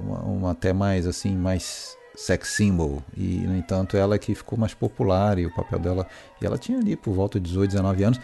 [0.00, 3.02] uma, uma até mais assim, mais sex symbol.
[3.16, 6.06] E, no entanto, ela que ficou mais popular e o papel dela.
[6.40, 8.20] E ela tinha ali por volta de 18, 19 anos.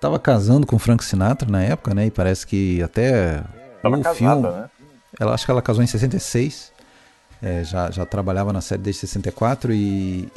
[0.00, 2.06] Tava casando com Frank Sinatra na época, né?
[2.06, 3.42] E parece que até
[3.82, 4.42] Tava no casada, filme.
[4.42, 4.70] né?
[5.20, 6.72] Ela acho que ela casou em 66.
[7.40, 10.28] é, já, já trabalhava na série desde 64 e,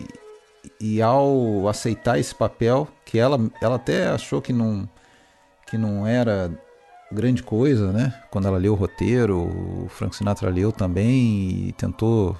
[0.79, 4.87] e, e ao aceitar esse papel, que ela, ela até achou que não,
[5.65, 6.51] que não era
[7.11, 8.13] grande coisa, né?
[8.29, 12.35] Quando ela leu o roteiro, o Frank Sinatra leu também e tentou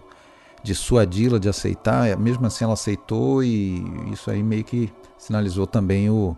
[0.63, 2.15] dissuadi-la de aceitar.
[2.17, 6.35] Mesmo assim, ela aceitou e isso aí meio que sinalizou também o,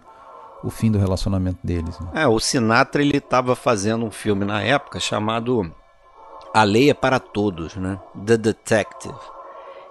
[0.63, 1.99] o fim do relacionamento deles.
[1.99, 2.23] né?
[2.23, 5.71] É, o Sinatra ele estava fazendo um filme na época chamado
[6.53, 7.99] A Lei é para Todos, né?
[8.25, 9.17] The Detective.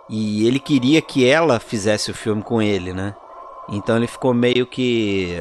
[0.08, 3.14] E ele queria que ela fizesse o filme com ele, né?
[3.68, 5.36] Então ele ficou meio que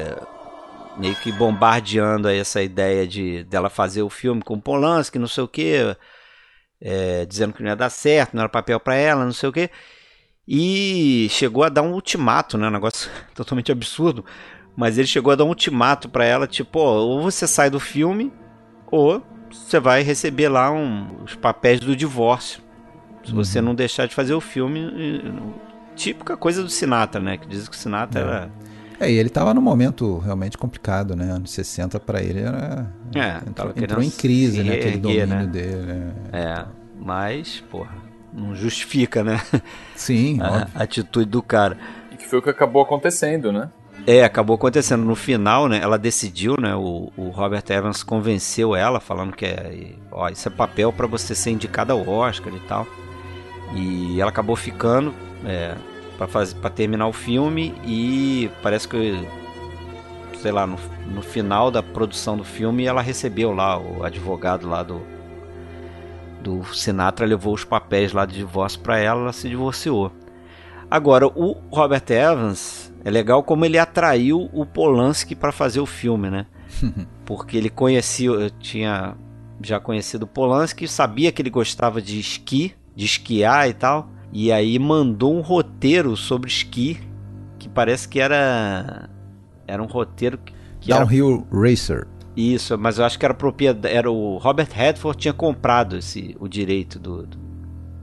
[0.98, 5.48] meio que bombardeando essa ideia de dela fazer o filme com Polanski, não sei o
[5.48, 5.96] quê,
[6.80, 9.52] é, dizendo que não ia dar certo, não era papel para ela, não sei o
[9.52, 9.70] quê.
[10.46, 12.68] E chegou a dar um ultimato, né?
[12.68, 14.24] Um negócio totalmente absurdo.
[14.76, 17.80] Mas ele chegou a dar um ultimato pra ela, tipo, ó, ou você sai do
[17.80, 18.32] filme,
[18.90, 22.62] ou você vai receber lá um- os papéis do divórcio.
[23.24, 24.80] Se você não deixar de fazer o filme.
[25.96, 27.36] Típica coisa do Sinatra, né?
[27.36, 28.50] Que diz que o Sinatra era.
[29.00, 31.30] É, e ele tava num momento realmente complicado, né?
[31.30, 32.86] Anos 60 pra ele era.
[33.14, 34.74] É, entrou, entrou em crise, se né?
[34.74, 35.46] Aquele domínio né?
[35.46, 35.82] dele.
[35.82, 36.12] né?
[36.32, 36.64] É,
[36.98, 37.94] mas, porra,
[38.32, 39.40] não justifica, né?
[39.94, 40.68] Sim, A óbvio.
[40.74, 41.78] atitude do cara.
[42.12, 43.70] E que foi o que acabou acontecendo, né?
[44.06, 45.04] É, acabou acontecendo.
[45.04, 45.80] No final, né?
[45.82, 46.74] Ela decidiu, né?
[46.74, 51.34] O, o Robert Evans convenceu ela, falando que é, ó, isso é papel pra você
[51.34, 52.86] ser indicada ao Oscar e tal.
[53.74, 55.74] E ela acabou ficando é,
[56.18, 59.26] para fazer, para terminar o filme e parece que,
[60.42, 60.76] sei lá, no,
[61.06, 65.00] no final da produção do filme, ela recebeu lá o advogado lá do
[66.40, 70.12] do Sinatra levou os papéis lá de divórcio pra ela, ela se divorciou.
[70.90, 76.30] Agora, o Robert Evans, é legal como ele atraiu o Polanski para fazer o filme,
[76.30, 76.46] né?
[77.26, 79.16] Porque ele conhecia, tinha
[79.60, 84.52] já conhecido o Polanski, sabia que ele gostava de esqui, de esquiar e tal, e
[84.52, 87.00] aí mandou um roteiro sobre esqui
[87.58, 89.08] que parece que era
[89.66, 92.06] era um roteiro que, que era Downhill Racer.
[92.36, 96.48] isso, mas eu acho que era propriedade, era o Robert Redford tinha comprado esse o
[96.48, 97.38] direito do, do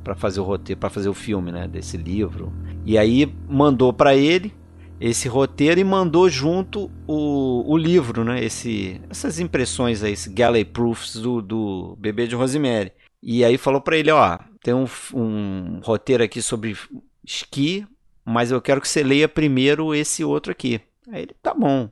[0.04, 2.54] para fazer o roteiro, para fazer o filme, né, desse livro.
[2.86, 4.54] E aí mandou para ele
[5.00, 10.64] esse roteiro e mandou junto o, o livro, né, esse essas impressões aí, esse Galley
[10.64, 12.92] Proofs do, do Bebê de Rosemary.
[13.22, 16.76] E aí falou para ele, ó, tem um, um roteiro aqui sobre
[17.24, 17.86] esqui,
[18.26, 20.82] mas eu quero que você leia primeiro esse outro aqui.
[21.08, 21.88] Aí ele, tá bom.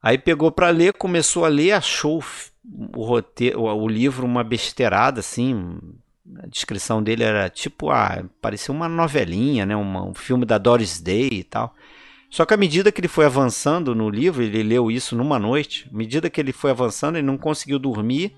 [0.00, 2.22] Aí pegou para ler, começou a ler, achou
[2.96, 5.80] o roteiro, o livro uma besteirada assim.
[6.40, 11.00] A descrição dele era tipo, ah, parecia uma novelinha, né, uma- um filme da Doris
[11.00, 11.74] Day e tal.
[12.30, 15.88] Só que à medida que ele foi avançando no livro, ele leu isso numa noite.
[15.92, 18.32] À medida que ele foi avançando, ele não conseguiu dormir,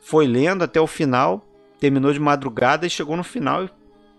[0.00, 1.44] foi lendo até o final,
[1.80, 3.70] terminou de madrugada e chegou no final e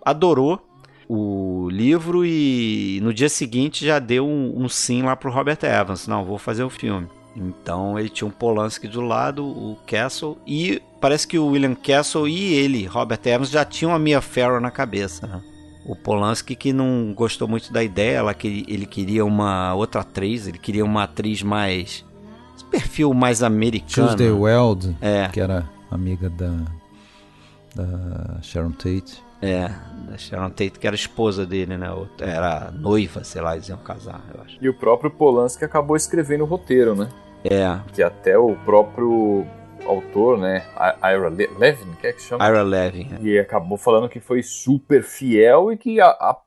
[0.03, 0.61] adorou
[1.07, 6.07] o livro e no dia seguinte já deu um, um sim lá pro Robert Evans.
[6.07, 7.07] Não, vou fazer o filme.
[7.35, 12.27] Então ele tinha um Polanski do lado, o Castle, e parece que o William Castle
[12.27, 15.27] e ele, Robert Evans, já tinham a Mia Farrow na cabeça.
[15.27, 15.41] Né?
[15.85, 20.47] O Polanski que não gostou muito da ideia, ela que ele queria uma outra atriz,
[20.47, 22.05] ele queria uma atriz mais
[22.55, 24.07] esse perfil mais americano.
[24.07, 25.27] Tuesday Weld, É.
[25.27, 26.55] que era amiga da,
[27.75, 29.23] da Sharon Tate.
[29.41, 29.67] É,
[30.09, 31.87] da Sharon Tate, que era esposa dele, né?
[32.19, 34.57] Era noiva, sei lá, eles iam casar, eu acho.
[34.61, 37.09] E o próprio Polanski acabou escrevendo o roteiro, né?
[37.43, 39.45] É, Que até o próprio
[39.85, 40.65] autor, né?
[41.03, 42.47] Ira Le- Levin, que é que chama?
[42.47, 43.07] Ira Levin.
[43.13, 43.21] é.
[43.21, 46.41] E acabou falando que foi super fiel e que a- a-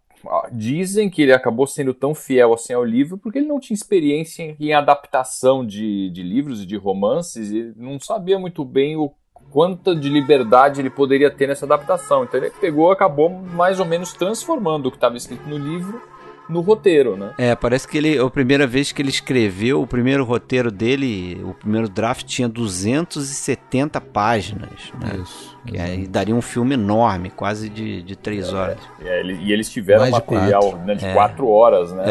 [0.50, 4.56] dizem que ele acabou sendo tão fiel assim ao livro porque ele não tinha experiência
[4.58, 9.12] em adaptação de, de livros e de romances e não sabia muito bem o
[9.50, 12.24] quanto de liberdade ele poderia ter nessa adaptação.
[12.24, 16.00] Então ele pegou, acabou mais ou menos transformando o que estava escrito no livro
[16.48, 17.32] no roteiro, né?
[17.36, 21.52] É, parece que ele, a primeira vez que ele escreveu, o primeiro roteiro dele, o
[21.52, 25.20] primeiro draft tinha 270 páginas, né?
[25.22, 25.58] Isso.
[25.66, 28.78] Que aí daria um filme enorme, quase de, de três é, horas.
[29.04, 31.12] É, e eles tiveram mais material de quatro, né, de é.
[31.12, 32.04] quatro horas, né?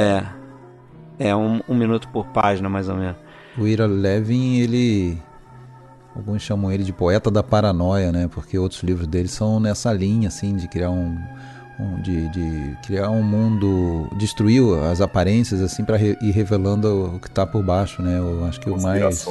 [1.19, 1.29] É.
[1.29, 3.17] É, um, um minuto por página, mais ou menos.
[3.57, 5.17] O Ira Levin, ele
[6.17, 8.27] Alguns chamam ele de poeta da paranoia, né?
[8.27, 11.15] Porque outros livros dele são nessa linha, assim, de criar um,
[11.79, 17.19] um de, de, criar um mundo, destruir as aparências, assim, para re, ir revelando o
[17.19, 18.17] que está por baixo, né?
[18.17, 19.27] Eu acho que o mais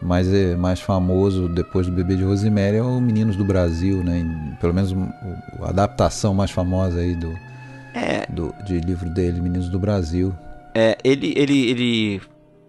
[0.00, 4.24] mais é, mais famoso depois do Bebê de Rosemary é o Meninos do Brasil, né?
[4.60, 4.94] Pelo menos
[5.60, 7.36] a adaptação mais famosa aí do,
[7.94, 8.26] é.
[8.28, 10.32] do de livro dele, Meninos do Brasil.
[10.72, 12.22] É, ele, ele, ele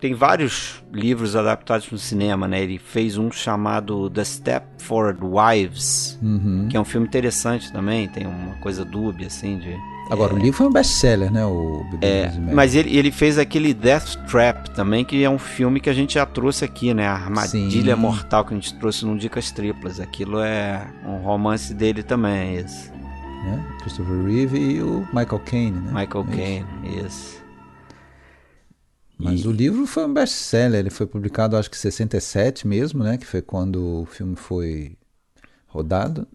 [0.04, 2.62] tem vários livros adaptados no cinema, né?
[2.62, 6.68] Ele fez um chamado The Stepford Wives, uhum.
[6.70, 9.74] que é um filme interessante também, tem uma coisa dúbia, assim, de...
[10.12, 10.36] Agora, é...
[10.36, 11.46] o livro foi um best-seller, né?
[11.46, 15.90] O é, mas ele, ele fez aquele Death Trap também, que é um filme que
[15.90, 17.08] a gente já trouxe aqui, né?
[17.08, 18.02] A Armadilha Sim.
[18.02, 20.02] Mortal, que a gente trouxe no Dicas Triplas.
[20.02, 22.92] Aquilo é um romance dele também, esse.
[22.92, 25.92] É, Christopher Reeve e o Michael Caine, né?
[25.94, 26.66] Michael Caine,
[27.06, 27.43] isso.
[29.18, 29.48] Mas e...
[29.48, 33.18] o livro foi um best-seller, ele foi publicado acho que em 67 mesmo, né?
[33.18, 34.98] Que foi quando o filme foi
[35.68, 36.28] rodado.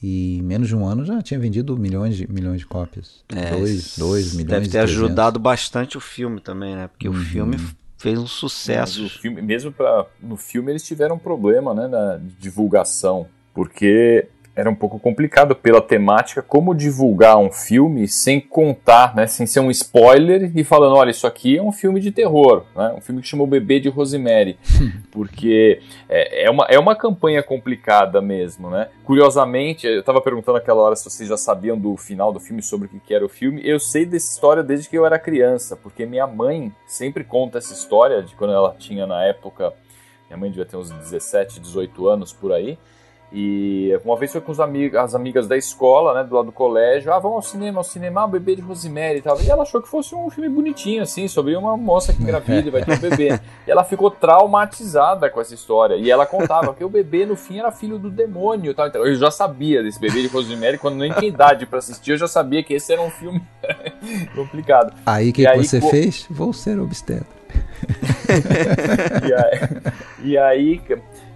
[0.00, 3.24] E em menos de um ano já tinha vendido milhões de, milhões de cópias.
[3.34, 6.86] É, dois, dois milhões Deve ter ajudado bastante o filme também, né?
[6.86, 7.16] Porque uhum.
[7.16, 7.56] o filme
[7.96, 9.08] fez um sucesso.
[9.08, 14.74] Filme, mesmo para no filme eles tiveram um problema, né, na divulgação, porque era um
[14.74, 20.50] pouco complicado pela temática, como divulgar um filme sem contar, né, sem ser um spoiler
[20.52, 23.46] e falando, olha, isso aqui é um filme de terror, né, um filme que chamou
[23.46, 24.58] Bebê de Rosemary,
[25.12, 28.88] porque é, é, uma, é uma campanha complicada mesmo, né.
[29.04, 32.88] Curiosamente, eu estava perguntando aquela hora se vocês já sabiam do final do filme, sobre
[32.88, 36.04] o que era o filme, eu sei dessa história desde que eu era criança, porque
[36.04, 39.72] minha mãe sempre conta essa história de quando ela tinha na época,
[40.28, 42.76] minha mãe devia ter uns 17, 18 anos por aí,
[43.30, 46.52] e uma vez foi com os amigos, as amigas da escola, né, do lado do
[46.52, 47.12] colégio.
[47.12, 49.38] Ah, vamos ao cinema, ao cinema, ah, o bebê de Rosemary e tal.
[49.42, 52.70] E ela achou que fosse um filme bonitinho, assim, sobre uma moça que engravida e
[52.70, 53.38] vai ter um bebê.
[53.66, 55.94] E ela ficou traumatizada com essa história.
[55.96, 58.72] E ela contava que o bebê, no fim, era filho do demônio.
[58.72, 58.88] Tal.
[58.88, 62.16] Então, eu já sabia desse bebê de Rosemary, quando nem tinha idade para assistir, eu
[62.16, 63.42] já sabia que esse era um filme
[64.34, 64.94] complicado.
[65.04, 65.90] Aí, o que, que aí, você pô...
[65.90, 66.26] fez?
[66.30, 67.26] Vou ser obstetra.
[69.28, 70.80] e aí, e aí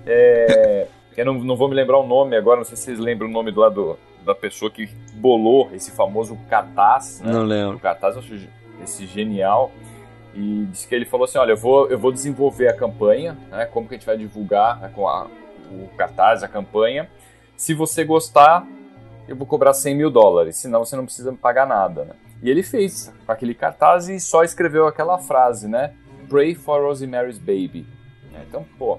[0.07, 3.29] é eu não, não vou me lembrar o nome agora, não sei se vocês lembram
[3.29, 7.21] o nome do lado da pessoa que bolou esse famoso cartaz.
[7.21, 7.33] Né?
[7.33, 7.77] Não lembro.
[7.77, 8.49] O cartaz, eu acho
[8.83, 9.71] esse genial.
[10.35, 13.67] E disse que ele falou assim: olha, eu vou, eu vou desenvolver a campanha, né?
[13.67, 15.27] Como que a gente vai divulgar né, com a,
[15.71, 17.09] o cartaz, a campanha.
[17.57, 18.67] Se você gostar,
[19.29, 22.15] eu vou cobrar 100 mil dólares, senão você não precisa me pagar nada, né?
[22.43, 25.95] E ele fez aquele cartaz e só escreveu aquela frase, né?
[26.29, 27.87] Pray for Rosemary's Baby.
[28.49, 28.99] Então, pô,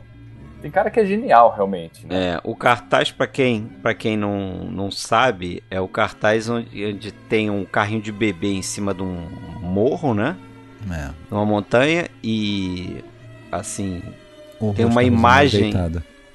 [0.63, 2.07] tem cara que é genial, realmente.
[2.07, 2.35] Né?
[2.35, 7.11] É, o cartaz, para quem, pra quem não, não sabe, é o cartaz onde, onde
[7.11, 9.27] tem um carrinho de bebê em cima de um
[9.59, 10.37] morro, né?
[10.89, 11.11] É.
[11.29, 13.03] Uma montanha e,
[13.51, 14.01] assim,
[14.57, 15.73] o tem uma imagem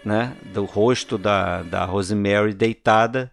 [0.04, 3.32] né, do rosto da, da Rosemary deitada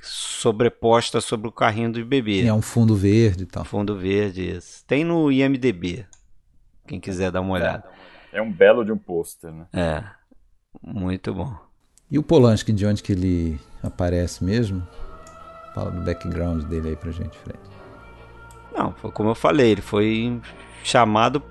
[0.00, 2.42] sobreposta sobre o carrinho do bebê.
[2.42, 3.66] E é um fundo verde e tal.
[3.66, 4.82] Fundo verde, isso.
[4.86, 6.06] Tem no IMDB,
[6.86, 7.84] quem quiser dar uma olhada.
[8.32, 9.66] É, é um belo de um pôster, né?
[9.74, 10.21] É.
[10.80, 11.54] Muito bom.
[12.10, 14.86] E o Polanski, de onde que ele aparece mesmo?
[15.74, 17.58] Fala do background dele aí pra gente, Fred.
[18.74, 20.40] Não, foi como eu falei, ele foi
[20.84, 21.42] chamado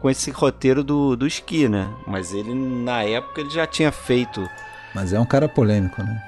[0.00, 1.92] com esse roteiro do, do esqui, né?
[2.06, 4.48] Mas ele, na época, ele já tinha feito...
[4.94, 6.22] Mas é um cara polêmico, né?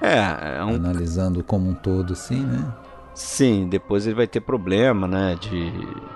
[0.00, 0.74] É, é um...
[0.74, 2.72] Analisando como um todo, assim, né?
[3.16, 5.72] Sim, depois ele vai ter problema, né, de,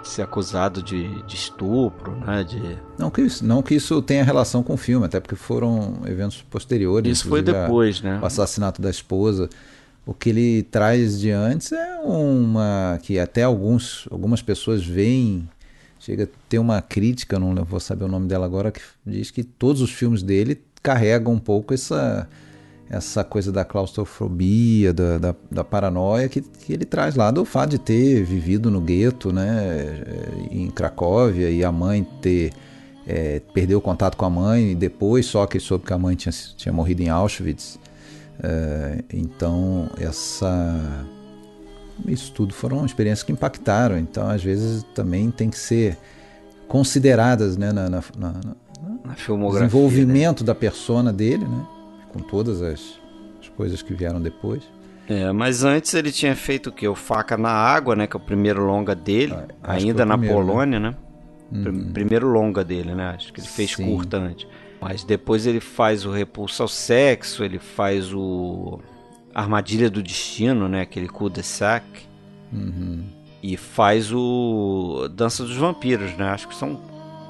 [0.07, 2.61] ser acusado de, de, estupro, né, de...
[2.99, 6.43] Não que, isso, não que isso tenha relação com o filme, até porque foram eventos
[6.43, 7.11] posteriores.
[7.11, 8.21] Isso foi depois, né?
[8.23, 9.49] O assassinato da esposa.
[10.05, 12.99] O que ele traz de antes é uma...
[13.03, 15.49] que até alguns, algumas pessoas veem...
[15.99, 19.43] Chega a ter uma crítica, não vou saber o nome dela agora, que diz que
[19.43, 22.29] todos os filmes dele carregam um pouco essa
[22.90, 27.70] essa coisa da claustrofobia, da, da, da paranoia que, que, ele traz lá do fato
[27.70, 30.03] de ter vivido no gueto, né,
[30.50, 32.53] em Cracóvia e a mãe ter
[33.07, 36.16] é, perdeu o contato com a mãe e depois só que soube que a mãe
[36.16, 37.79] tinha, tinha morrido em Auschwitz.
[38.42, 41.07] É, então essa
[42.07, 43.98] isso tudo foram experiências que impactaram.
[43.98, 45.98] Então, às vezes, também tem que ser
[46.66, 48.33] consideradas né, na, na, na,
[49.05, 50.46] na filmografia, desenvolvimento né?
[50.46, 51.66] da persona dele, né?
[52.12, 52.99] Com todas as,
[53.40, 54.62] as coisas que vieram depois.
[55.09, 56.87] É, mas antes ele tinha feito o que?
[56.87, 58.07] O Faca na Água, né?
[58.07, 60.46] Que é o primeiro longa dele, ah, ainda na primeiro, né?
[60.46, 60.96] Polônia, né?
[61.51, 61.68] né?
[61.68, 61.92] Uhum.
[61.92, 63.14] Primeiro longa dele, né?
[63.16, 63.87] Acho que ele fez Sim.
[63.87, 64.46] curta antes.
[64.81, 68.81] Mas depois ele faz o Repulso ao Sexo, ele faz o
[69.35, 70.83] Armadilha do Destino, né?
[70.83, 71.85] Aquele cul-de-sac.
[72.53, 73.05] Uhum.
[73.42, 76.31] E faz o Dança dos Vampiros, né?
[76.31, 76.81] Acho que são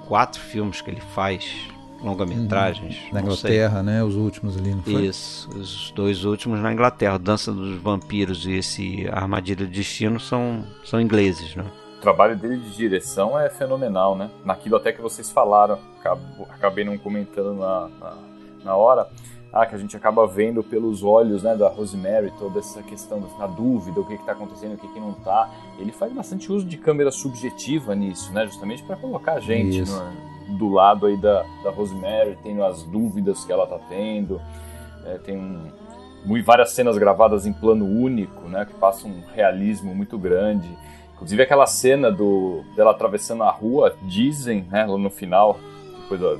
[0.07, 1.69] quatro filmes que ele faz
[2.03, 2.97] longa-metragens.
[2.97, 3.13] Uhum.
[3.13, 3.83] Na Inglaterra, sei.
[3.83, 4.05] né?
[4.05, 5.07] Os últimos ali, não foi?
[5.07, 7.19] Isso, os dois últimos na Inglaterra.
[7.19, 11.65] Dança dos Vampiros e esse Armadilha do Destino são, são ingleses, né?
[11.99, 14.31] O trabalho dele de direção é fenomenal, né?
[14.45, 15.79] Naquilo até que vocês falaram,
[16.51, 18.17] acabei não comentando na, na,
[18.65, 19.07] na hora,
[19.53, 23.47] ah, que a gente acaba vendo pelos olhos né, da Rosemary toda essa questão da
[23.47, 25.51] dúvida, o que está acontecendo, o que, que não está.
[25.79, 28.47] Ele faz bastante uso de câmera subjetiva nisso, né?
[28.47, 33.45] Justamente para colocar a gente no, do lado aí da, da Rosemary, tendo as dúvidas
[33.45, 34.41] que ela tá tendo.
[35.07, 40.19] É, tem um, várias cenas gravadas em plano único, né, que passam um realismo muito
[40.19, 40.69] grande.
[41.15, 45.59] Inclusive aquela cena do dela atravessando a rua, dizem, né, no final,
[46.03, 46.37] depois da,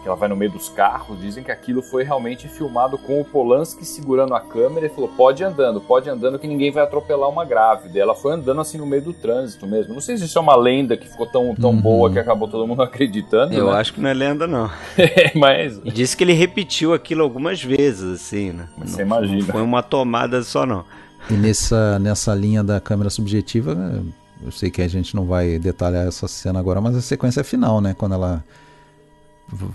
[0.00, 3.24] que ela vai no meio dos carros, dizem que aquilo foi realmente filmado com o
[3.24, 6.82] Polanski segurando a câmera e falou: pode ir andando, pode ir andando que ninguém vai
[6.82, 7.98] atropelar uma grávida.
[7.98, 9.92] E ela foi andando assim no meio do trânsito mesmo.
[9.94, 11.80] Não sei se isso é uma lenda que ficou tão, tão uhum.
[11.80, 13.52] boa que acabou todo mundo acreditando.
[13.52, 13.78] Eu né?
[13.78, 14.70] acho que não é lenda, não.
[14.96, 15.80] é, mas.
[15.84, 18.68] E disse que ele repetiu aquilo algumas vezes, assim, né?
[18.78, 19.38] Você não, imagina.
[19.38, 20.84] Não foi uma tomada só, não.
[21.28, 24.02] E nessa, nessa linha da câmera subjetiva,
[24.42, 27.80] eu sei que a gente não vai detalhar essa cena agora, mas a sequência final,
[27.80, 27.94] né?
[27.96, 28.42] Quando ela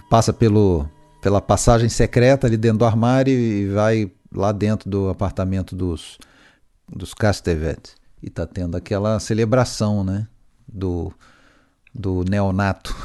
[0.10, 0.90] passa pelo,
[1.22, 6.18] pela passagem secreta ali dentro do armário e vai lá dentro do apartamento dos,
[6.88, 7.96] dos Castevet.
[8.22, 10.28] E tá tendo aquela celebração, né?
[10.68, 11.14] Do,
[11.94, 12.96] do neonato.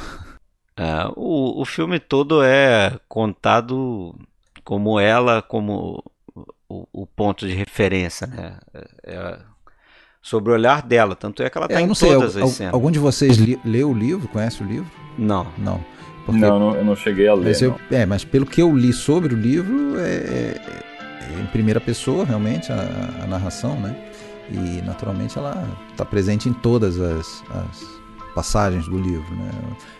[0.75, 4.15] É, o, o filme todo é contado
[4.63, 6.03] como ela, como
[6.67, 8.57] o, o ponto de referência, né?
[8.73, 9.39] É, é
[10.21, 11.15] sobre o olhar dela.
[11.15, 12.73] Tanto é que ela está é, em sei, todas as cenas.
[12.73, 14.27] Algum de vocês li, leu o livro?
[14.27, 14.89] Conhece o livro?
[15.17, 15.47] Não.
[15.57, 15.83] Não.
[16.31, 17.45] Porque, não, não, eu não cheguei a ler.
[17.45, 20.61] Mas eu, é, mas pelo que eu li sobre o livro, é, é,
[21.37, 23.95] é em primeira pessoa, realmente, a, a, narração, né?
[24.49, 28.01] E, naturalmente, ela está presente em todas as, as,
[28.35, 29.51] passagens do livro, né?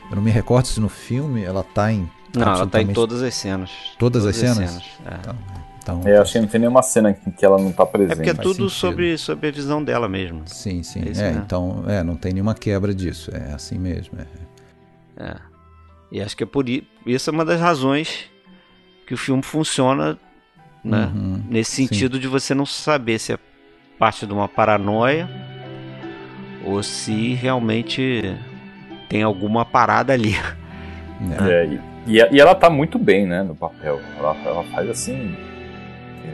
[0.10, 2.10] Eu não me recordo se no filme ela está em...
[2.36, 3.72] Não, ela está em todas as cenas.
[4.00, 4.70] Todas, todas as cenas?
[4.70, 5.16] cenas é.
[5.20, 5.36] Então,
[5.82, 8.14] então, é, acho que não tem nenhuma cena em que ela não está presente.
[8.14, 10.44] É porque é tudo sobre, sobre a visão dela mesmo.
[10.46, 11.02] Sim, sim.
[11.18, 13.32] É, é então, é, não tem nenhuma quebra disso.
[13.34, 14.18] É assim mesmo.
[14.20, 15.24] É.
[15.24, 15.51] é.
[16.12, 18.30] E acho que é por isso é uma das razões
[19.08, 20.20] que o filme funciona
[20.84, 21.12] né?
[21.14, 22.22] Uhum, nesse sentido sim.
[22.22, 23.38] de você não saber se é
[24.00, 25.30] parte de uma paranoia
[26.66, 28.36] ou se realmente
[29.08, 30.34] tem alguma parada ali.
[31.40, 34.02] É, é e, e, ela tá muito bem, né, no papel.
[34.18, 35.36] Ela, ela faz assim.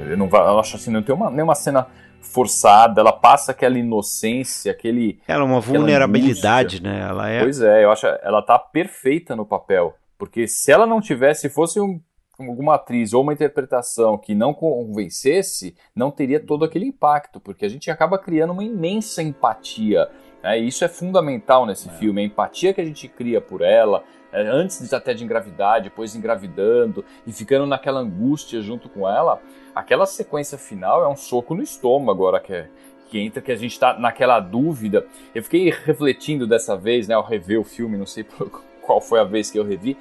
[0.08, 1.88] Eu, não, eu acho assim, não tem uma, nenhuma cena
[2.22, 5.20] forçada, ela passa aquela inocência, aquele.
[5.28, 7.08] Ela é uma vulnerabilidade, né?
[7.10, 7.42] Ela é.
[7.42, 9.96] Pois é, eu acho ela tá perfeita no papel.
[10.18, 12.00] Porque se ela não tivesse, fosse um,
[12.40, 17.70] alguma atriz ou uma interpretação que não convencesse, não teria todo aquele impacto, porque a
[17.70, 20.10] gente acaba criando uma imensa empatia.
[20.44, 20.60] Né?
[20.60, 21.92] E isso é fundamental nesse é.
[21.94, 27.04] filme, a empatia que a gente cria por ela, antes até de engravidar, depois engravidando
[27.26, 29.42] e ficando naquela angústia junto com ela,
[29.74, 32.70] aquela sequência final é um soco no estômago agora que, é,
[33.10, 35.06] que entra, que a gente está naquela dúvida.
[35.34, 38.26] Eu fiquei refletindo dessa vez, né, ao rever o filme, não sei
[38.82, 39.98] qual foi a vez que eu revi,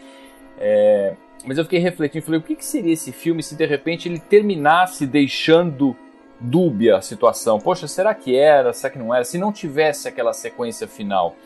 [0.59, 4.09] é, mas eu fiquei refletindo, falei, o que, que seria esse filme se de repente
[4.09, 5.97] ele terminasse deixando
[6.41, 7.61] dúbia a situação?
[7.61, 9.25] Poxa, será que era, será que não era?
[9.25, 11.37] Se não tivesse aquela sequência final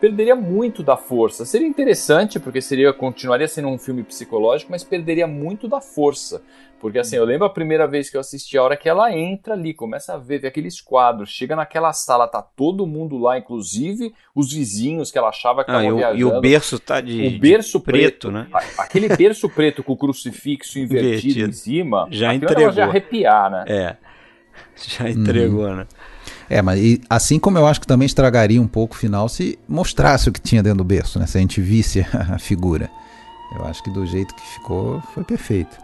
[0.00, 1.44] perderia muito da força.
[1.44, 6.42] Seria interessante, porque seria continuaria sendo um filme psicológico, mas perderia muito da força.
[6.78, 9.54] Porque assim, eu lembro a primeira vez que eu assisti, a hora que ela entra
[9.54, 14.52] ali, começa a ver, aqueles quadros, chega naquela sala, tá todo mundo lá, inclusive os
[14.52, 16.20] vizinhos que ela achava que estavam ah, viajando.
[16.20, 18.46] E o berço tá de, o berço de preto, preto, né?
[18.78, 21.48] Aquele berço preto com o crucifixo invertido, invertido.
[21.48, 22.70] em cima, já entregou.
[22.70, 23.64] já arrepiar, né?
[23.66, 23.96] É,
[24.76, 25.76] já entregou, hum.
[25.76, 25.86] né?
[26.48, 29.58] É, mas e, assim como eu acho que também estragaria um pouco o final se
[29.68, 31.26] mostrasse o que tinha dentro do berço, né?
[31.26, 32.90] Se a gente visse a figura.
[33.54, 35.76] Eu acho que do jeito que ficou foi perfeito.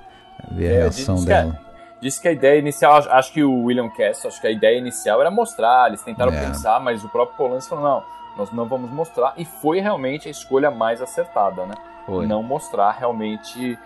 [0.52, 1.52] Ver a é, reação dela.
[1.52, 4.76] Que, disse que a ideia inicial, acho que o William Castle, acho que a ideia
[4.76, 6.46] inicial era mostrar, eles tentaram é.
[6.46, 8.02] pensar, mas o próprio Polanski falou, não,
[8.36, 11.74] nós não vamos mostrar, e foi realmente a escolha mais acertada, né?
[12.04, 12.26] Foi.
[12.26, 13.78] Não mostrar realmente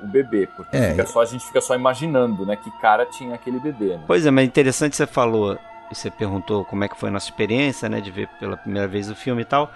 [0.00, 3.58] o bebê, porque é, só, a gente fica só imaginando, né, que cara tinha aquele
[3.58, 3.96] bebê.
[3.96, 4.04] Né?
[4.06, 5.58] Pois é, mas interessante você falou
[5.94, 9.10] você perguntou como é que foi a nossa experiência, né, de ver pela primeira vez
[9.10, 9.72] o filme e tal.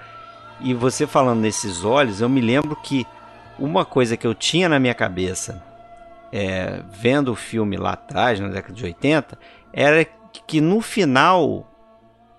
[0.60, 3.06] E você falando nesses olhos, eu me lembro que
[3.58, 5.62] uma coisa que eu tinha na minha cabeça,
[6.32, 9.38] é, vendo o filme lá atrás, na década de 80,
[9.72, 10.06] era
[10.46, 11.70] que no final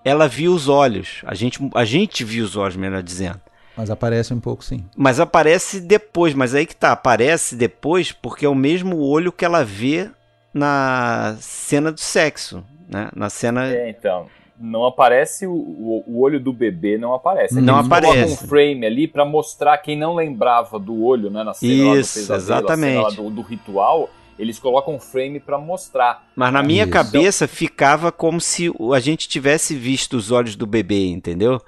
[0.04, 1.22] ela viu os olhos.
[1.26, 3.40] A gente, a gente viu os olhos, melhor dizendo.
[3.76, 4.84] Mas aparece um pouco, sim.
[4.96, 9.44] Mas aparece depois, mas aí que tá, aparece depois porque é o mesmo olho que
[9.44, 10.10] ela vê
[10.52, 13.10] na cena do sexo, né?
[13.14, 13.72] Na cena.
[13.72, 14.26] É, então.
[14.58, 17.58] Não aparece o, o, o olho do bebê, não aparece.
[17.58, 18.12] É não eles aparece.
[18.14, 21.44] colocam um frame ali para mostrar quem não lembrava do olho, né?
[21.44, 23.02] Na cena lá do Isso, exatamente.
[23.02, 24.08] Lá do, do ritual,
[24.38, 26.26] eles colocam um frame para mostrar.
[26.34, 26.92] Mas na minha Isso.
[26.92, 31.60] cabeça ficava como se a gente tivesse visto os olhos do bebê, entendeu?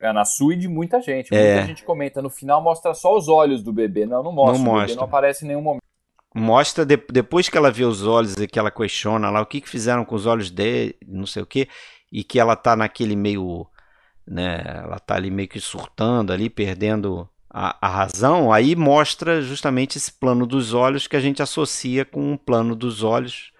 [0.00, 1.34] É, na sua e de muita gente.
[1.34, 1.54] É.
[1.56, 2.22] Muita gente comenta.
[2.22, 4.06] No final mostra só os olhos do bebê.
[4.06, 4.58] Não, não mostra.
[4.58, 4.96] Não o bebê mostra.
[4.96, 5.82] não aparece em nenhum momento.
[6.34, 9.60] Mostra de- depois que ela vê os olhos e que ela questiona lá o que,
[9.60, 11.68] que fizeram com os olhos dele, não sei o que,
[12.12, 13.66] e que ela tá naquele meio,
[14.26, 19.98] né, ela tá ali meio que surtando ali, perdendo a, a razão, aí mostra justamente
[19.98, 23.52] esse plano dos olhos que a gente associa com o plano dos olhos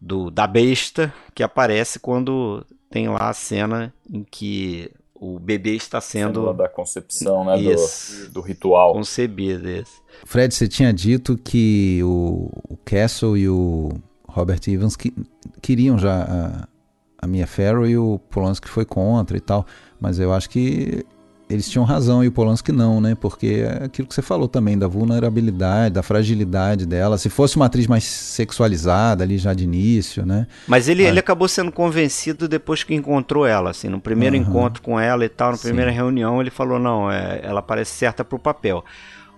[0.00, 4.90] do, da besta que aparece quando tem lá a cena em que
[5.22, 7.56] o bebê está Sendo sendo da concepção, né?
[7.60, 8.26] Isso.
[8.26, 8.92] Do, do ritual.
[8.92, 9.68] concebido.
[9.68, 9.92] Esse.
[10.26, 13.90] Fred, você tinha dito que o, o Castle e o
[14.26, 15.14] Robert Evans que,
[15.60, 16.68] queriam já a,
[17.24, 19.64] a Mia Farrow e o Polanski foi contra e tal,
[20.00, 21.06] mas eu acho que
[21.52, 23.14] eles tinham razão e o Polanski não, né?
[23.14, 27.18] Porque é aquilo que você falou também da vulnerabilidade, da fragilidade dela.
[27.18, 30.46] Se fosse uma atriz mais sexualizada ali já de início, né?
[30.66, 31.08] Mas ele, Ah.
[31.08, 34.44] ele acabou sendo convencido depois que encontrou ela, assim, no primeiro Aham.
[34.44, 35.68] encontro com ela e tal, na Sim.
[35.68, 38.84] primeira reunião, ele falou, não, é, ela parece certa papel.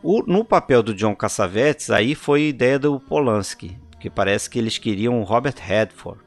[0.03, 4.77] O- no papel do John Cassavetes, aí foi ideia do Polanski, que parece que eles
[4.79, 6.21] queriam o Robert Redford,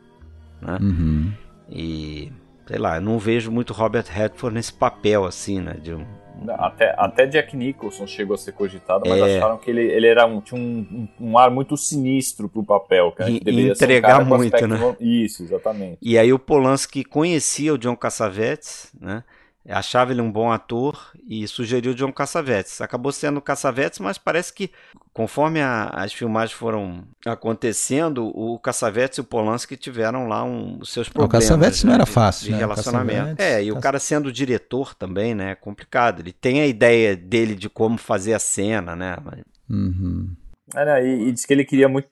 [0.62, 0.78] né?
[0.82, 1.32] Uhum.
[1.70, 2.32] E,
[2.68, 6.06] sei lá, eu não vejo muito Robert Redford nesse papel, assim, né, de um...
[6.50, 9.38] Até, até Jack Nicholson chegou a ser cogitado, mas É.
[9.38, 13.12] acharam que ele, ele era um, tinha um, um, um ar muito sinistro pro papel.
[13.12, 14.96] Cara, E- um entregar com muito, né?
[15.00, 15.98] Isso, exatamente.
[16.00, 19.24] E aí o Polanski conhecia o John Cassavetes, né?
[19.70, 22.80] Achava ele um bom ator e sugeriu o John Cassavetes.
[22.80, 24.72] Acabou sendo o Cassavetes, mas parece que
[25.14, 30.90] conforme a- as filmagens foram acontecendo, o Cassavetes e o Polanski tiveram lá um, os
[30.92, 31.46] seus O problemas.
[31.48, 32.58] Cassavetes não né, era de- fácil, de né?
[32.58, 33.42] O relacionamento.
[33.42, 35.52] É, e o cara sendo diretor também, né?
[35.52, 36.20] É complicado.
[36.22, 39.18] Ele tem a ideia dele de como fazer a cena, né?
[39.24, 40.30] Mas- Uhum.
[40.76, 42.08] É, né, e, e diz que ele queria muito.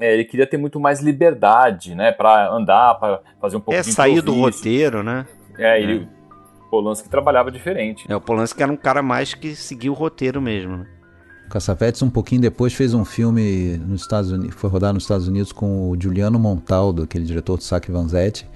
[0.00, 2.12] é, ele queria ter muito mais liberdade, né?
[2.12, 5.26] Pra andar, pra fazer um pouco É de sair do roteiro, né?
[5.58, 6.08] É, ele.
[6.72, 8.06] Polanski trabalhava diferente.
[8.08, 10.86] É, o Polanski era um cara mais que seguia o roteiro mesmo, né?
[11.50, 15.52] Cassavetes um pouquinho depois fez um filme nos Estados Unidos, foi rodar nos Estados Unidos
[15.52, 18.48] com o Giuliano Montaldo, aquele diretor do Saque Vanzetti.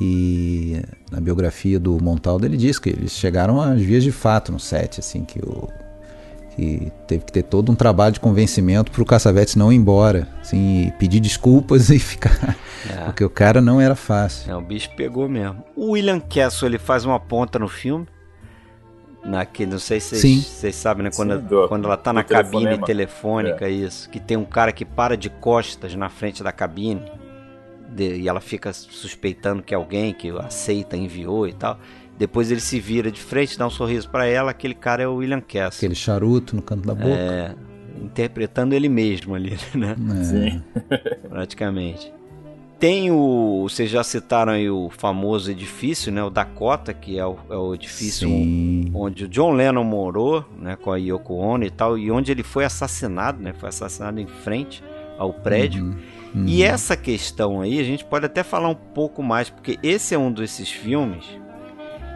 [0.00, 0.80] E
[1.10, 5.00] na biografia do Montaldo ele diz que eles chegaram às vias de fato no set,
[5.00, 5.68] assim, que o
[6.56, 10.28] que teve que ter todo um trabalho de convencimento para o Cassavetes não ir embora,
[10.40, 12.56] assim, e pedir desculpas e ficar,
[12.90, 13.04] É.
[13.04, 14.50] porque o cara não era fácil.
[14.52, 15.64] É, o bicho pegou mesmo.
[15.76, 18.06] O William Castle, ele faz uma ponta no filme.
[19.24, 21.10] Naquele, não sei se vocês vocês sabem, né?
[21.14, 22.86] Quando, Sim, do- quando ela tá na cabine telefonema.
[22.86, 24.10] telefônica, isso.
[24.10, 27.02] Que tem um cara que para de costas na frente da cabine.
[27.94, 31.78] de- e ela fica suspeitando que é alguém que aceita, enviou e tal.
[32.18, 34.50] Depois ele se vira de frente, dá um sorriso pra ela.
[34.50, 35.78] Aquele cara é o William Castle.
[35.78, 37.08] Aquele charuto no canto da boca.
[37.08, 37.54] É,
[38.00, 39.96] interpretando ele mesmo ali, né?
[40.20, 40.24] É.
[40.24, 40.62] Sim.
[41.28, 42.12] praticamente.
[42.78, 43.62] Tem o.
[43.62, 46.22] Vocês já citaram aí o famoso edifício, né?
[46.22, 48.90] O Dakota, que é o, é o edifício Sim.
[48.92, 50.74] onde o John Lennon morou, né?
[50.74, 53.52] Com a Yoko Ono e tal, e onde ele foi assassinado, né?
[53.52, 54.82] Foi assassinado em frente
[55.16, 55.84] ao prédio.
[55.84, 55.96] Uhum.
[56.34, 56.44] Uhum.
[56.46, 60.18] E essa questão aí, a gente pode até falar um pouco mais, porque esse é
[60.18, 61.24] um desses filmes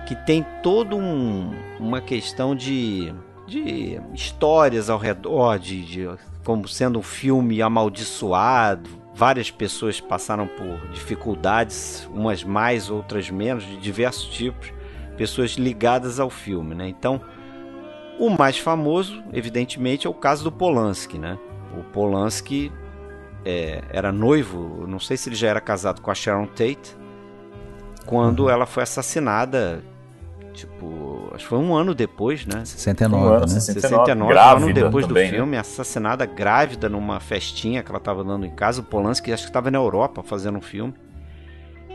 [0.07, 1.51] que tem todo um,
[1.81, 3.13] uma questão de,
[3.47, 6.09] de histórias ao redor, de, de
[6.45, 8.89] como sendo um filme amaldiçoado.
[9.15, 14.73] Várias pessoas passaram por dificuldades, umas mais, outras menos, de diversos tipos,
[15.17, 16.89] pessoas ligadas ao filme, né?
[16.89, 17.21] Então,
[18.19, 21.39] o mais famoso, evidentemente, é o caso do Polanski, né?
[21.79, 22.71] O Polanski
[23.45, 26.97] é, era noivo, não sei se ele já era casado com a Sharon Tate,
[28.05, 28.51] quando Uhum.
[28.51, 29.83] ela foi assassinada,
[30.57, 32.65] tipo, acho que foi um ano depois, né?
[32.65, 33.47] 69, Um ano, né?
[33.47, 35.37] 69, 69, um ano grávida depois também, do né?
[35.37, 38.81] filme, assassinada grávida numa festinha que ela estava dando em casa.
[38.81, 40.95] O Polanski acho que estava na Europa fazendo um filme.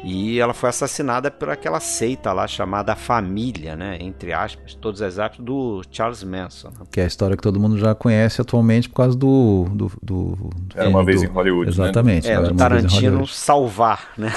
[0.04, 3.98] E ela foi assassinada por aquela seita lá chamada Família, né?
[4.00, 6.70] Entre aspas, todas as aspas, do Charles Manson.
[6.70, 6.86] né?
[6.92, 9.68] Que é a história que todo mundo já conhece atualmente por causa do.
[9.72, 11.72] do, do- do Era uma filme vez do- em Hollywood, né?
[11.86, 12.28] Exatamente.
[12.28, 14.34] É, Era do Tarantino salvar, né?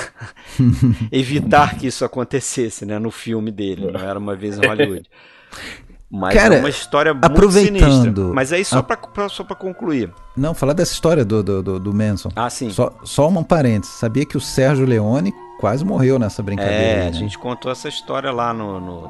[1.10, 2.98] Evitar que isso acontecesse, né?
[2.98, 5.08] No filme dele, não era uma vez em Hollywood.
[6.10, 8.24] Mas Cara, é uma história muito aproveitando- sinistra.
[8.32, 10.12] Mas aí só a- pra, pra- só pra concluir.
[10.36, 12.28] Não, falar dessa história do, do, do, do Manson.
[12.36, 12.70] Ah, sim.
[12.70, 13.96] Só, só uma parênteses.
[13.96, 15.32] Sabia que o Sérgio Leone
[15.64, 16.76] quase morreu nessa brincadeira.
[16.76, 17.12] É, aí, a né?
[17.14, 19.00] gente contou essa história lá no, no-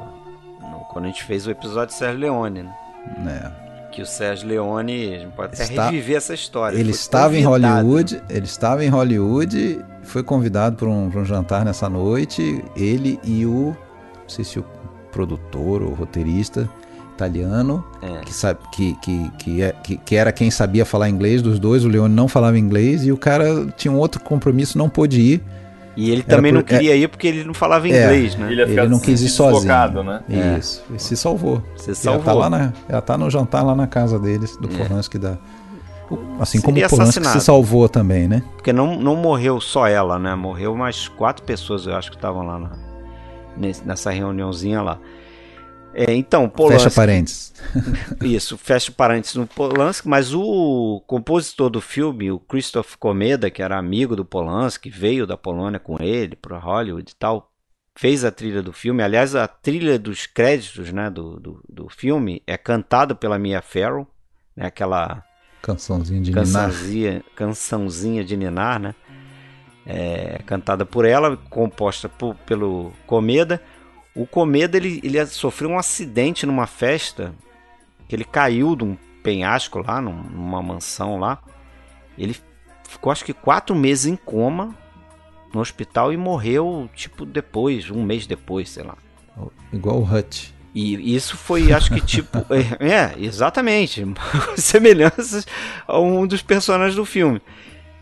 [0.60, 2.72] no- quando a gente fez o episódio de Sérgio Leone, né?
[3.60, 3.64] É.
[3.90, 6.78] Que o Sérgio Leone, a gente pode até Está- reviver essa história.
[6.78, 7.42] Ele estava em.
[7.42, 13.44] Hollywood, ele estava em Hollywood, foi convidado para um, um jantar nessa noite, ele e
[13.44, 13.76] o,
[14.22, 14.64] não sei se o
[15.10, 16.68] produtor ou roteirista
[17.14, 18.20] italiano, É.
[18.24, 21.84] que, sabe, que, que, que, é- que, que era quem sabia falar inglês dos dois,
[21.84, 25.42] o Leone não falava inglês e o cara tinha um outro compromisso, não pôde ir.
[25.96, 27.90] E ele Era também por- não queria ir porque ele não falava É.
[27.90, 28.50] inglês, né?
[28.50, 30.02] Ele ia ficar Ele não quis ir sozinho.
[30.02, 30.22] né?
[30.28, 30.58] É.
[30.58, 31.62] Isso, e se salvou.
[31.76, 32.24] Você Ela salvou.
[32.24, 35.36] tá, lá na, ela tá no jantar lá na casa deles, do Polanski da...
[36.38, 38.42] Assim como Seria o Polanski se salvou também, né?
[38.56, 40.34] Porque não, não morreu só ela, né?
[40.34, 42.72] Morreu mais quatro pessoas, eu acho que estavam lá na-
[43.84, 44.98] nessa reuniãozinha lá.
[45.94, 46.84] É, então, Polanski.
[46.84, 47.54] Fecha parênteses.
[48.20, 53.78] Isso, fecha parênteses no Polanski, mas o compositor do filme, o Christoph Komeda, que era
[53.78, 57.50] amigo do Polanski, veio da Polônia com ele para Hollywood e tal,
[57.96, 59.02] fez a trilha do filme.
[59.04, 64.06] Aliás, a trilha dos créditos né, do, do, do filme é cantada pela Mia Farrow,
[64.56, 65.22] né, aquela
[65.62, 66.44] Cançãozinha de Ninar.
[66.44, 68.94] cançãozinha, cançãozinha de Ninar, né?
[69.86, 73.60] É, cantada por ela, composta por- pelo Comeda.
[74.14, 77.34] O Comeda ele, ele sofreu um acidente numa festa
[78.08, 81.38] que ele caiu de um penhasco lá, num- numa mansão lá.
[82.16, 82.36] Ele
[82.88, 84.74] ficou acho que quatro meses em coma
[85.52, 88.96] no hospital e morreu tipo depois, um mês depois, sei lá.
[89.72, 90.50] Igual o Hutch.
[90.74, 92.38] E isso foi, acho que tipo.
[92.80, 94.04] é, é, exatamente.
[94.56, 95.46] Semelhanças
[95.86, 97.40] a um dos personagens do filme.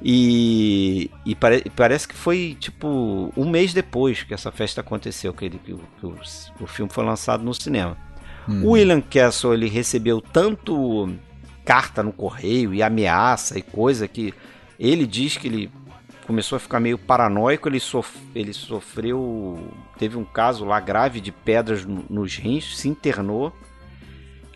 [0.04, 5.44] E, e pare- parece que foi tipo um mês depois que essa festa aconteceu, que,
[5.44, 6.16] ele, que o, que o,
[6.60, 7.96] o filme foi lançado no cinema.
[8.64, 11.08] O William Castle ele recebeu tanto
[11.64, 14.34] carta no correio e ameaça e coisa que
[14.80, 15.70] ele diz que ele
[16.26, 19.72] começou a ficar meio paranoico, ele, sof ele sofreu.
[19.96, 23.52] Teve um caso lá grave de pedras no- nos rins, se internou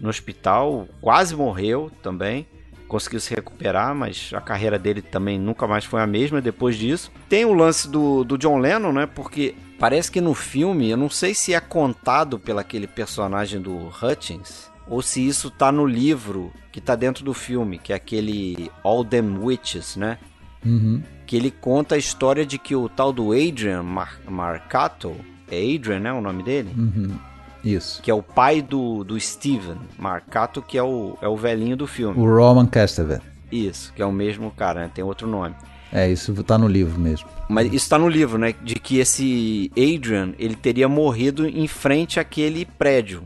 [0.01, 2.47] no hospital, quase morreu também.
[2.89, 7.11] Conseguiu se recuperar, mas a carreira dele também nunca mais foi a mesma depois disso.
[7.29, 9.07] Tem o lance do, do John Lennon, né?
[9.07, 13.89] Porque parece que no filme, eu não sei se é contado pelo aquele personagem do
[13.89, 18.71] Hutchins, ou se isso tá no livro que tá dentro do filme, que é aquele
[18.85, 20.19] All Them Witches, né?
[20.65, 21.01] Uhum.
[21.27, 25.15] que ele conta a história de que o tal do Adrian Mar Marcato,
[25.49, 26.73] é Adrian, né, o nome dele?
[26.77, 27.17] Uhum.
[27.65, 28.01] Isso.
[28.03, 31.87] Que é o pai do, do Steven Marcato, que é o, é o velhinho do
[31.87, 32.19] filme.
[32.19, 33.23] O Roman Castevet.
[33.51, 34.91] Isso, que é o mesmo cara, né?
[34.93, 35.55] tem outro nome.
[35.93, 37.29] É, isso tá no livro mesmo.
[37.49, 38.55] Mas isso tá no livro, né?
[38.63, 43.23] De que esse Adrian, ele teria morrido em frente àquele prédio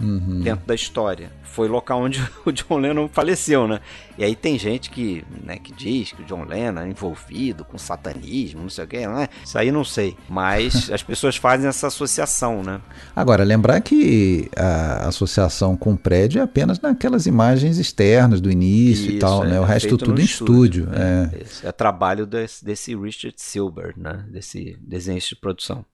[0.00, 0.40] Uhum.
[0.40, 1.30] dentro da história.
[1.42, 3.80] Foi o local onde o John Lennon faleceu, né?
[4.16, 7.76] E aí tem gente que, né, que diz que o John Lennon é envolvido com
[7.76, 9.28] satanismo, não sei o que, né?
[9.44, 10.16] Isso aí não sei.
[10.28, 12.80] Mas as pessoas fazem essa associação, né?
[13.14, 19.06] Agora, lembrar que a associação com o prédio é apenas naquelas imagens externas do início
[19.06, 19.60] e Isso, tal, é, né?
[19.60, 20.88] O é resto tudo em estúdio.
[20.94, 21.10] é.
[21.10, 24.24] É, esse é trabalho desse, desse Richard Silber, né?
[24.30, 25.84] Desse desenhista de produção.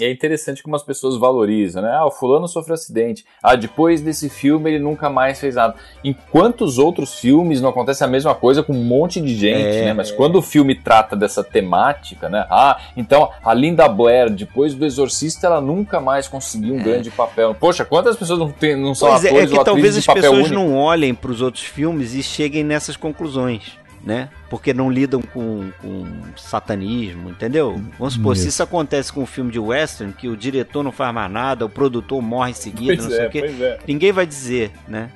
[0.00, 1.90] E é interessante como as pessoas valorizam, né?
[1.92, 3.24] Ah, o fulano sofreu acidente.
[3.42, 5.74] Ah, depois desse filme ele nunca mais fez nada.
[6.02, 9.84] Em quantos outros filmes não acontece a mesma coisa com um monte de gente, É,
[9.86, 9.92] né?
[9.92, 12.46] Mas quando o filme trata dessa temática, né?
[12.50, 17.54] Ah, então a Linda Blair, depois do Exorcista, ela nunca mais conseguiu um grande papel.
[17.54, 20.06] Poxa, quantas pessoas não, tem, não são Pois é, é atores que ou talvez as
[20.06, 20.54] pessoas único?
[20.54, 24.28] não olhem para os outros filmes e cheguem nessas conclusões, né?
[24.48, 26.04] Porque não lidam com, com
[26.36, 27.80] satanismo, entendeu?
[27.98, 28.48] Vamos supor, se Isso.
[28.50, 31.68] isso acontece com um filme de western, que o diretor não faz mais nada, o
[31.68, 33.78] produtor morre em seguida, Pois não sei é, o quê, é.
[33.86, 35.10] ninguém vai dizer, né?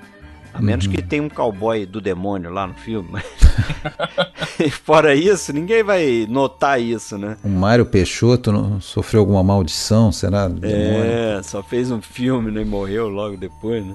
[0.52, 0.92] A menos Uhum.
[0.92, 3.08] que tenha um cowboy do demônio lá no filme.
[4.84, 7.36] Fora isso, ninguém vai notar isso, né?
[7.42, 10.46] O Mário Peixoto não- sofreu alguma maldição, será?
[10.48, 11.04] demônio?
[11.04, 13.94] É, só fez um filme né, e morreu logo depois, né?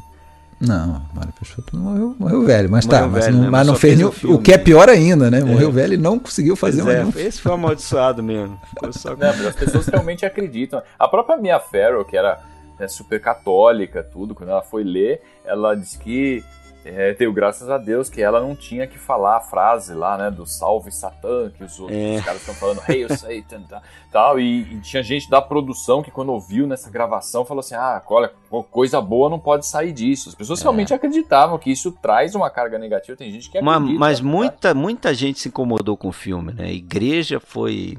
[0.59, 3.49] Não, o Mário Peixoto não morreu, morreu velho, mas Morreu tá, mas velho, não, né?
[3.49, 5.41] mas Mas não fez fez nenhum, o filme, o que é pior ainda, né?
[5.41, 7.13] Morreu velho e não conseguiu fazer Pois é, nenhum.
[7.15, 8.59] esse foi amaldiçoado mesmo.
[8.69, 10.81] Ficou só Não, mas as pessoas realmente acreditam.
[10.97, 12.39] A própria Mia Farrow, que era
[12.77, 16.43] né, super católica, tudo, quando ela foi ler, ela disse que
[16.89, 20.31] É, deu graças a Deus que ela não tinha que falar a frase lá, né,
[20.31, 22.15] do salve Satã, que os outros É.
[22.17, 23.81] os caras estão falando, Hail Satan, tá,
[24.11, 28.01] tal, e, e tinha gente da produção que quando ouviu nessa gravação falou assim, ah,
[28.07, 30.29] olha, co- coisa boa não pode sair disso.
[30.29, 33.79] As pessoas realmente acreditavam que isso traz uma carga negativa, tem gente que acredita.
[33.99, 34.29] mas né?
[34.29, 36.65] muita, muita gente se incomodou com o filme, né?
[36.65, 37.97] A igreja foi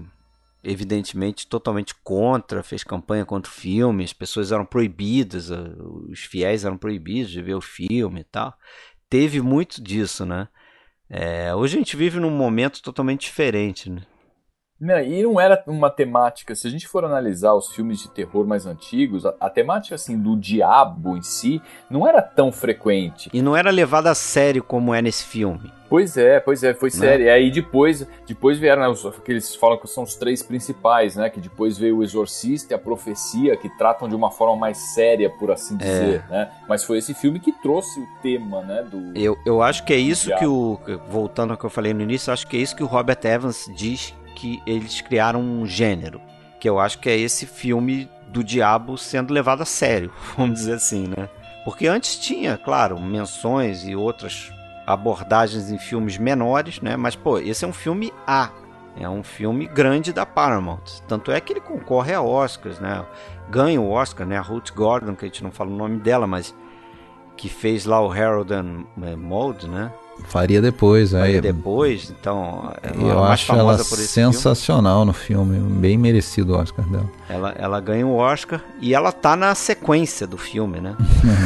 [0.62, 6.76] evidentemente totalmente contra, fez campanha contra o filme, as pessoas eram proibidas, os fiéis eram
[6.76, 8.54] proibidos de ver o filme e tal.
[9.08, 10.48] Teve muito disso, né?
[11.08, 14.02] É, hoje a gente vive num momento totalmente diferente, né?
[14.80, 18.46] Não, e não era uma temática, se a gente for analisar os filmes de terror
[18.46, 23.28] mais antigos, a, a temática assim do diabo em si não era tão frequente.
[23.30, 25.70] E não era levado a sério como é nesse filme.
[25.90, 27.26] Pois é, pois é, foi sério.
[27.26, 31.16] E aí depois, depois vieram né, os, que eles falam que são os três principais,
[31.16, 31.28] né?
[31.28, 35.28] Que depois veio o Exorcista e a Profecia, que tratam de uma forma mais séria,
[35.28, 36.48] por assim dizer, né?
[36.68, 38.84] Mas foi esse filme que trouxe o tema, né?
[38.88, 40.78] Do Eu, eu acho que é isso que o.
[41.08, 43.68] Voltando ao que eu falei no início, acho que é isso que o Robert Evans
[43.74, 46.20] diz que eles criaram um gênero.
[46.60, 50.74] Que eu acho que é esse filme do diabo sendo levado a sério, vamos dizer
[50.74, 51.28] assim, né?
[51.64, 54.52] Porque antes tinha, claro, menções e outras
[54.92, 56.96] abordagens em filmes menores, né?
[56.96, 58.50] Mas, pô, esse é um filme A.
[58.98, 61.00] É um filme grande da Paramount.
[61.06, 63.04] Tanto é que ele concorre a Oscars, né?
[63.48, 64.36] Ganha o Oscar, né?
[64.36, 66.54] A Ruth Gordon, que a gente não fala o nome dela, mas
[67.36, 68.84] que fez lá o Harold and
[69.16, 69.90] Maude, né?
[70.28, 71.40] Faria depois, Aí aí.
[71.40, 74.06] depois, então, ela é Eu mais acho ela esse filme.
[74.06, 77.10] sensacional no filme, bem merecido o Oscar dela.
[77.28, 80.94] Ela, ela ganha o Oscar e ela tá na sequência do filme, né?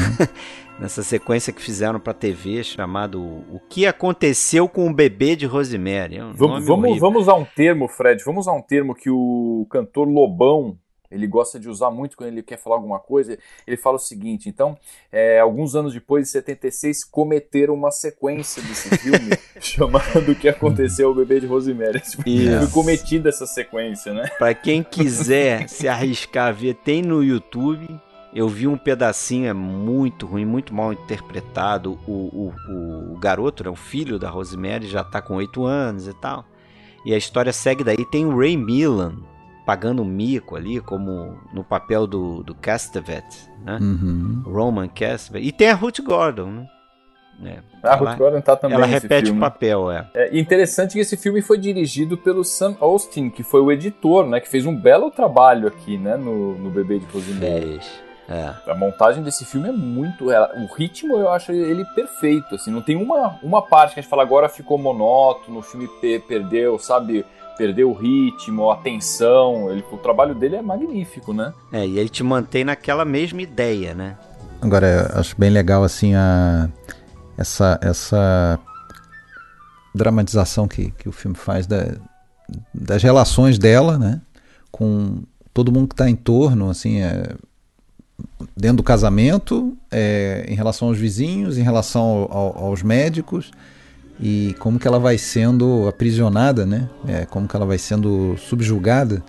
[0.79, 6.17] Nessa sequência que fizeram pra TV chamado O que aconteceu com o bebê de Rosemary.
[6.17, 9.67] É um Vamos, vamos, vamos usar um termo, Fred, vamos usar um termo que o
[9.71, 10.77] cantor Lobão
[11.15, 13.39] ele gosta de usar muito quando ele quer falar alguma coisa.
[13.67, 14.77] Ele fala o seguinte: então,
[15.13, 21.09] é, alguns anos depois, em 76, cometeram uma sequência desse filme chamado O que aconteceu
[21.09, 22.01] ao bebê de Rosemary.
[22.01, 24.29] Foi cometida essa sequência, né?
[24.39, 27.87] Pra quem quiser se arriscar a ver, tem no YouTube.
[28.35, 31.99] Eu vi um pedacinho, é muito ruim, muito mal interpretado.
[32.07, 36.15] O, o, o, garoto, né, o filho da Rosemary, já tá com 8 anos e
[36.15, 36.45] tal.
[37.07, 38.05] E a história segue daí.
[38.05, 39.19] Tem o Ray Millan
[39.65, 43.25] pagando um mico ali, como no papel do, do Castevet,
[43.65, 43.79] né?
[43.81, 44.43] Uhum.
[44.45, 45.47] Roman Castevet.
[45.47, 46.69] E tem a Ruth Gordon, né?
[47.43, 49.39] É, A ela, Ruth Gordon tá também ela nesse repete filme.
[49.39, 50.09] o papel, é.
[50.15, 54.41] É interessante que esse filme foi dirigido pelo Sam Austin, que foi o editor, né?
[54.41, 56.17] Que fez um belo trabalho aqui, né?
[56.17, 57.79] No, no Bebê de Rosemary.
[57.79, 58.05] Fez.
[58.29, 58.55] É.
[58.71, 60.31] A montagem desse filme é muito.
[60.31, 62.55] ela- O ritmo eu acho ele perfeito.
[62.55, 65.87] Assim, não tem uma, uma parte que a gente fala agora ficou monótono, o filme
[66.01, 67.25] pe- perdeu, sabe?
[67.59, 69.71] Perdeu o ritmo, a tensão.
[69.71, 71.53] Ele, o trabalho dele é magnífico, né?
[71.73, 74.17] É, e ele te mantém naquela mesma ideia, né?
[74.63, 76.69] Agora, eu acho bem legal assim a
[77.37, 78.59] essa essa
[79.95, 81.95] dramatização que, que o filme faz da,
[82.73, 84.21] das relações dela, né,
[84.71, 85.23] com
[85.53, 87.35] todo mundo que está em torno, assim, é,
[88.57, 93.51] dentro do casamento, é, em relação aos vizinhos, em relação ao- ao- aos médicos
[94.21, 99.23] e como que ela vai sendo aprisionada, né, é, como que ela vai sendo subjugada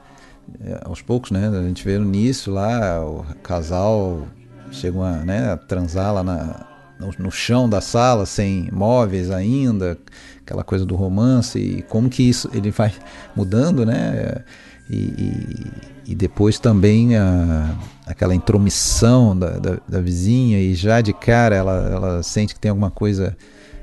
[0.63, 4.27] é, aos poucos, né, a gente vê no início lá o casal
[4.71, 6.65] chegam a, né, a transar lá na,
[6.99, 9.97] no, no chão da sala, sem móveis ainda,
[10.41, 12.93] aquela coisa do romance, e como que isso ele vai
[13.35, 14.43] mudando, né?
[14.89, 15.67] E, e,
[16.05, 17.75] e depois também a,
[18.05, 22.69] aquela intromissão da, da, da vizinha, e já de cara ela, ela sente que tem
[22.69, 23.35] alguma coisa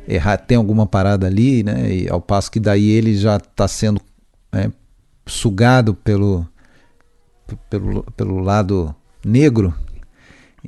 [0.07, 1.93] errada, tem alguma parada ali, né?
[1.93, 4.01] E ao passo que daí ele já está sendo
[4.53, 4.73] né,
[5.27, 6.47] sugado pelo,
[7.69, 8.95] pelo, pelo lado
[9.25, 9.75] negro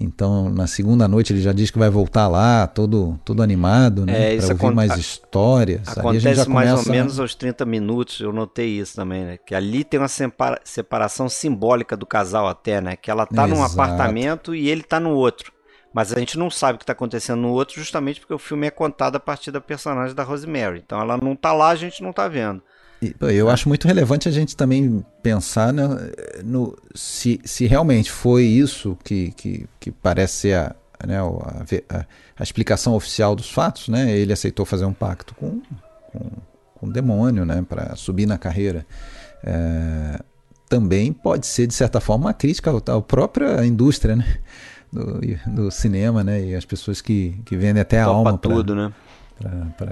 [0.00, 4.34] então, na segunda noite ele já diz que vai voltar lá, todo, todo animado, né?
[4.34, 5.80] É, pra ouvir mais histórias.
[5.96, 9.24] Ali a gente Acontece mais ou começa- menos aos 30 minutos, eu notei isso também,
[9.24, 9.38] né?
[9.38, 12.96] Que ali tem uma separa- separação simbólica do casal até, né?
[12.96, 13.72] Que ela tá num Exato.
[13.80, 15.52] apartamento e ele tá no outro.
[15.92, 18.66] Mas a gente não sabe o que tá acontecendo no outro justamente porque o filme
[18.66, 20.82] é contado a partir da personagem da Rosemary.
[20.84, 22.60] Então ela não tá lá, a gente não tá vendo.
[23.20, 25.84] Eu acho muito relevante a gente também pensar né,
[26.42, 30.74] no, se, se realmente foi isso que, que, que parece ser a,
[31.06, 33.88] né, a, a- a explicação oficial dos fatos.
[33.88, 34.10] Né?
[34.16, 35.60] Ele aceitou fazer um pacto com,
[36.12, 36.30] com,
[36.74, 38.86] com o demônio né, para subir na carreira.
[39.42, 40.20] É,
[40.68, 44.38] também pode ser, de certa forma, uma crítica à à própria indústria né,
[44.90, 48.74] do, do cinema né, e as pessoas que, que vendem até a Topa alma tudo,
[48.74, 48.92] né?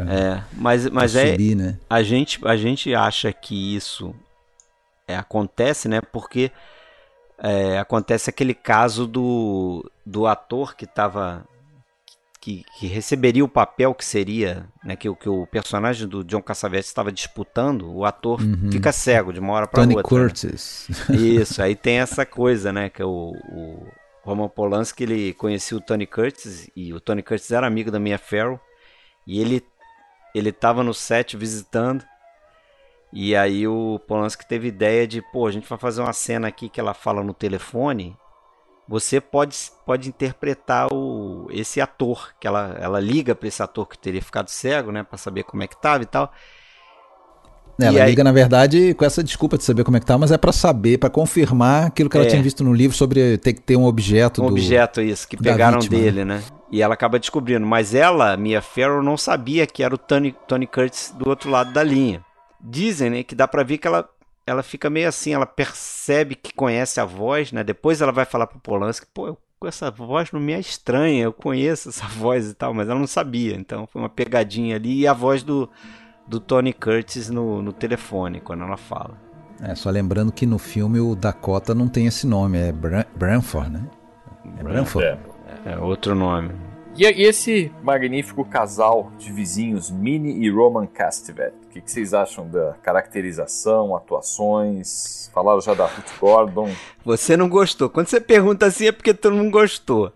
[0.08, 1.54] É, mas, mas é, subir.
[1.54, 1.78] Né?
[1.90, 4.14] a gente, a gente acha que isso
[5.08, 6.00] é, acontece, né?
[6.00, 6.50] Porque
[7.38, 11.44] é, acontece aquele caso do, do ator que estava
[12.40, 16.42] que, que receberia o papel que seria, né, que, o- que o personagem do John
[16.42, 18.40] Cassavetes estava disputando, o ator
[18.70, 20.16] fica cego de uma hora para Tony outra.
[20.16, 20.22] né?
[20.24, 20.88] Curtis.
[21.10, 22.88] Isso, aí tem essa coisa, né?
[22.88, 23.86] Que é o, o
[24.24, 28.18] Roman Polanski, ele conhecia o Tony Curtis e o Tony Curtis era amigo da Mia
[28.18, 28.58] Farrow
[29.26, 29.64] e ele
[30.34, 32.02] ele tava no set visitando
[33.12, 36.70] e aí o Polanski teve ideia de, pô, a gente vai fazer uma cena aqui
[36.70, 38.16] que ela fala no telefone.
[38.88, 39.54] Você pode,
[39.84, 44.48] pode interpretar o, esse ator, que ela, ela liga para esse ator que teria ficado
[44.48, 46.32] cego, né, para saber como é que tava e tal.
[47.80, 50.16] Ela E aí- liga, na verdade, com essa desculpa de saber como é que tá,
[50.18, 52.28] mas é pra saber, pra confirmar aquilo que ela É.
[52.28, 54.52] tinha visto no livro sobre ter que ter um objeto um do...
[54.52, 56.42] objeto isso que pegaram vítima, dele, né?
[56.70, 60.66] E ela acaba descobrindo, mas ela, Mia Farrow, não sabia que era o Tony, Tony
[60.66, 62.22] Curtis do outro lado da linha.
[62.60, 64.08] Dizem, né, que dá pra ver que ela
[64.44, 67.62] ela fica meio assim, ela percebe que conhece a voz, né?
[67.62, 71.32] Depois ela vai falar pro Polanski, pô, eu- essa voz não me é estranha, eu
[71.32, 73.54] conheço essa voz e tal, mas ela não sabia.
[73.54, 75.70] Então foi uma pegadinha ali e a voz do
[76.32, 79.20] do Tony Curtis no, no telefone quando ela fala.
[79.60, 83.70] É, só lembrando que no filme o Dakota não tem esse nome, é Bran Branford,
[83.70, 83.86] né?
[84.58, 85.06] É Branford.
[85.06, 85.72] É.
[85.72, 86.52] É outro nome.
[86.96, 92.14] E, e esse magnífico casal de vizinhos, Minnie e Roman Castevet, o que, que vocês
[92.14, 95.30] acham da caracterização, atuações?
[95.34, 96.70] Falaram já da Ruth Gordon.
[97.04, 97.90] Você não gostou.
[97.90, 100.12] Quando você pergunta assim é porque tu não gostou.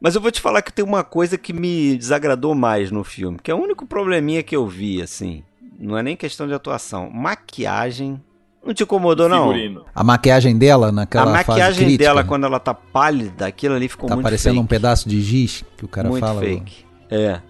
[0.00, 3.38] Mas eu vou te falar que tem uma coisa que me desagradou mais no filme,
[3.42, 5.42] que é o único probleminha que eu vi, assim.
[5.78, 7.10] Não é nem questão de atuação.
[7.10, 8.20] Maquiagem.
[8.64, 9.48] Não te incomodou, não?
[9.52, 9.84] Figurino.
[9.94, 12.28] A maquiagem dela naquela A fase maquiagem crítica, dela, né?
[12.28, 14.64] quando ela tá pálida, aquilo ali ficou tá muito parecendo fake.
[14.64, 16.40] um pedaço de giz que o cara muito fala.
[16.40, 16.84] fake.
[17.10, 17.40] É.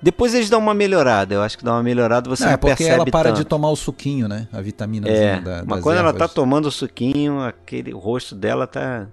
[0.00, 1.34] Depois eles dão uma melhorada.
[1.34, 3.38] Eu acho que dá uma melhorada, você Não, não, é porque percebe ela para tanto.
[3.38, 4.46] de tomar o suquinho, né?
[4.52, 6.34] A vitamina É, da, mas quando ela tá ervas.
[6.34, 9.06] tomando o suquinho, aquele o rosto dela tá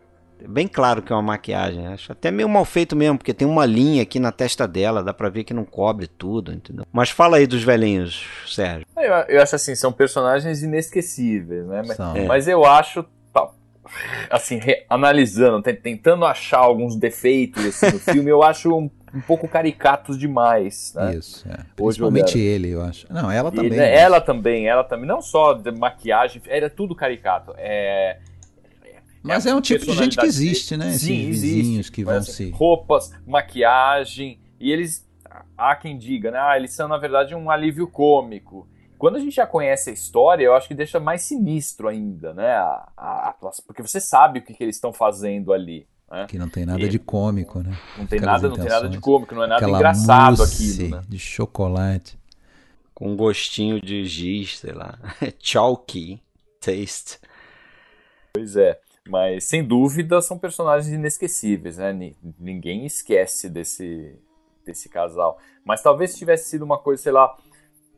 [0.48, 1.88] bem claro que é uma maquiagem.
[1.88, 5.14] Acho até meio mal feito mesmo, porque tem uma linha aqui na testa dela, dá
[5.14, 6.86] pra ver que não cobre tudo, entendeu?
[6.92, 8.86] Mas fala aí dos velhinhos, Sérgio.
[8.98, 11.82] Eu, eu acho assim, são personagens inesquecíveis, né?
[11.88, 12.00] Mas.
[12.00, 12.26] É.
[12.26, 13.06] mas eu acho,
[14.30, 19.48] assim, analisando, te- tentando achar alguns defeitos assim, no filme, eu acho um, um pouco
[19.48, 21.16] caricatos demais, né?
[21.16, 21.54] Isso, é.
[21.54, 21.66] Hoje
[22.00, 22.48] Principalmente olhando.
[22.50, 23.08] ele, eu acho.
[23.12, 23.72] Não, ela E, também.
[23.72, 27.54] né, ela também, ela também, não só de maquiagem, era tudo caricato.
[27.58, 28.20] É,
[29.24, 30.92] Mas é um tipo de gente que existe, né?
[30.94, 31.56] Sim, Esses existe.
[31.62, 32.50] vizinhos que Mas, vão assim, se.
[32.52, 35.08] Roupas, maquiagem, e eles,
[35.58, 36.40] há quem diga, né?
[36.40, 38.68] Ah, eles são na verdade um alívio cômico.
[38.98, 42.52] Quando a gente já conhece a história, eu acho que deixa mais sinistro ainda, né?
[42.52, 45.88] A, a atuação, porque você sabe o que, que eles estão fazendo ali.
[46.10, 46.26] Né?
[46.28, 47.72] Que não tem nada E- de cômico, né?
[47.98, 50.74] Não tem Aquelas nada, não tem nada de cômico, não é nada Aquela engraçado mousse
[50.82, 51.04] aquilo, né?
[51.08, 52.20] de chocolate.
[52.94, 55.00] Com um gostinho de giz, sei lá.
[55.40, 56.22] Chalky
[56.60, 57.18] taste.
[58.34, 58.80] Pois é.
[59.08, 61.92] Mas sem dúvida são personagens inesquecíveis, né?
[61.92, 64.16] Ni- Ninguém esquece desse,
[64.66, 65.38] desse casal.
[65.66, 67.36] Mas talvez tivesse sido uma coisa, sei lá.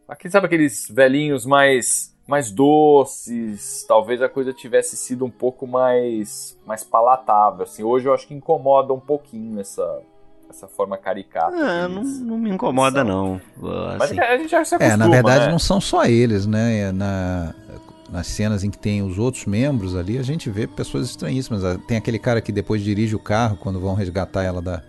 [0.07, 3.85] Aqui, sabe aqueles velhinhos mais, mais doces?
[3.87, 7.63] Talvez a coisa tivesse sido um pouco mais, mais palatável.
[7.63, 7.83] Assim.
[7.83, 10.01] Hoje eu acho que incomoda um pouquinho essa,
[10.49, 11.55] essa forma caricata.
[11.55, 13.07] Ah, não, não me incomoda, são.
[13.07, 13.41] não.
[13.97, 15.51] Mas Assim, a gente já se acostuma, É, na verdade né?
[15.51, 16.79] não são só eles, né?
[16.79, 17.53] É Na,
[18.13, 21.65] nas cenas em que tem os outros membros ali, a gente vê pessoas estranhíssimas.
[21.65, 24.83] Ah, Tem aquele cara que depois dirige o carro quando vão resgatar ela da,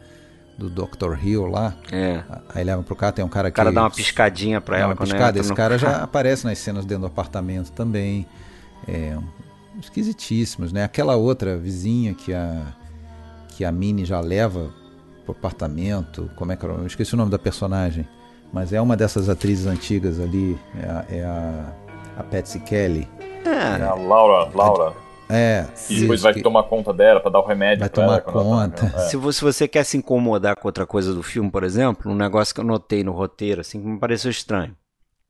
[0.58, 1.16] do Dr.
[1.24, 1.74] Hill lá.
[1.90, 2.22] é.
[2.54, 3.56] Aí leva pro carro, tem um cara O que.
[3.56, 5.40] cara dá uma piscadinha pra ela uma piscada.
[5.40, 8.26] Esse no cara já aparece nas cenas dentro do apartamento também.
[8.86, 9.16] É,
[9.80, 10.84] esquisitíssimos, né?
[10.84, 12.62] Aquela outra vizinha que a,
[13.48, 14.70] que a Minnie já leva
[15.24, 16.30] pro apartamento.
[16.36, 16.74] Como é que era?
[16.74, 18.06] Eu esqueci o nome da personagem.
[18.52, 20.58] Mas é uma dessas atrizes antigas ali.
[20.78, 21.72] É a, é a,
[22.16, 23.08] a Patsy Kelly.
[23.44, 24.92] É, A Laura, Laura.
[25.28, 25.66] É.
[25.88, 28.20] E depois vai que tomar conta dela pra dar o remédio vai pra ela.
[28.20, 28.96] tomar quando ela tá- conta.
[28.96, 29.08] é.
[29.08, 32.14] Se você, se você quer se incomodar com outra coisa do filme, por exemplo, um
[32.14, 34.76] negócio que eu notei no roteiro, assim, que me pareceu estranho.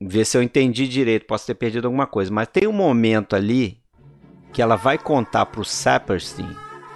[0.01, 2.31] Ver se eu entendi direito, posso ter perdido alguma coisa.
[2.31, 3.77] Mas tem um momento ali
[4.51, 6.49] que ela vai contar pro Saperstein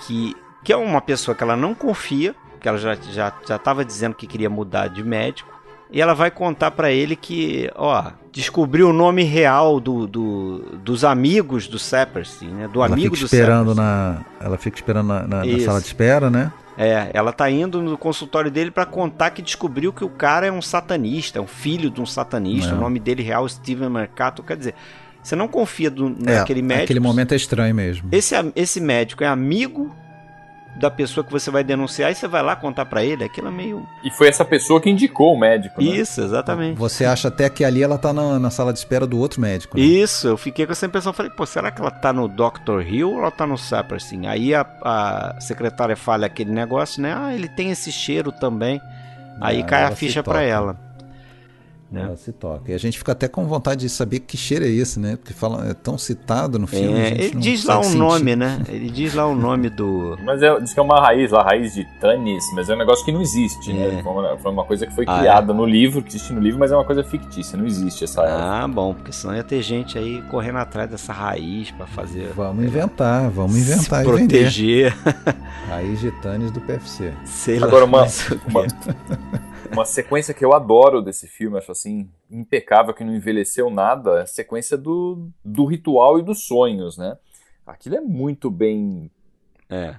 [0.06, 3.86] que, que é uma pessoa que ela não confia, que ela já, já, já tava
[3.86, 5.50] dizendo que queria mudar de médico.
[5.90, 11.04] E ela vai contar pra ele que, ó, descobriu o nome real do, do- dos
[11.04, 12.68] amigos do Saperstein, né?
[12.68, 15.88] Do ela amigo fica do esperando na, ela fica esperando na, na- na sala de
[15.88, 16.52] espera, né?
[16.78, 20.52] É, ela tá indo no consultório dele pra contar que descobriu que o cara é
[20.52, 22.72] um satanista, é um filho de um satanista.
[22.72, 22.74] É.
[22.74, 24.42] O nome dele real é Steven Mercato.
[24.42, 24.76] Quer dizer,
[25.22, 26.86] você não confia do, É, naquele médico.
[26.86, 28.08] Aquele momento é estranho mesmo.
[28.14, 29.94] Esse, esse médico é amigo
[30.80, 33.24] da pessoa que você vai denunciar e você vai lá contar pra ele.
[33.24, 33.86] Aquilo é meio.
[34.04, 35.90] E foi essa pessoa que indicou o médico, né?
[35.90, 36.78] Isso, exatamente.
[36.78, 39.78] Você acha até que ali ela tá na, na sala de espera do outro médico.
[39.78, 39.84] né?
[39.84, 41.12] Isso, eu fiquei com essa impressão.
[41.14, 42.82] Falei, pô, será que ela tá no Dr.
[42.88, 44.28] Hill ou ela tá no Saperstein?
[44.28, 47.14] Aí a, a secretária fala aquele negócio, né?
[47.16, 48.82] Ah, ele tem esse cheiro também.
[49.42, 50.76] Aí Ah, cai a ficha pra ela.
[51.92, 52.04] Né?
[52.04, 52.72] Ela se toca.
[52.72, 55.16] E a gente fica até com vontade de saber que cheiro é esse, né?
[55.16, 56.94] Porque fala, é tão citado no filme.
[56.94, 57.98] a É, gente ele não diz lá sentir.
[57.98, 58.62] nome, né?
[58.70, 60.16] Ele diz lá o nome do.
[60.24, 63.04] Mas é, diz que é uma raiz, lá, raiz de Tanis, mas é um negócio
[63.04, 63.74] que não existe, É.
[63.74, 64.04] né?
[64.04, 66.60] Foi uma, foi uma coisa que foi Ah, criada no livro, que existe no livro,
[66.60, 68.22] mas é uma coisa fictícia, não existe essa.
[68.22, 72.32] Ah, bom, porque senão ia ter gente aí correndo atrás dessa raiz pra fazer.
[72.36, 74.18] Vamos inventar, vamos se inventar e vender.
[74.28, 74.96] proteger.
[75.68, 77.14] Raiz de Tânis do PFC.
[77.26, 77.66] Sei lá.
[77.66, 78.40] Agora, uma, quê.
[78.48, 78.66] uma,
[79.72, 84.22] uma sequência que eu adoro desse filme, acho assim, impecável, que não envelheceu nada, é
[84.24, 87.18] a sequência do, do ritual e dos sonhos, né?
[87.66, 89.12] Aquilo é muito bem
[89.70, 89.96] É.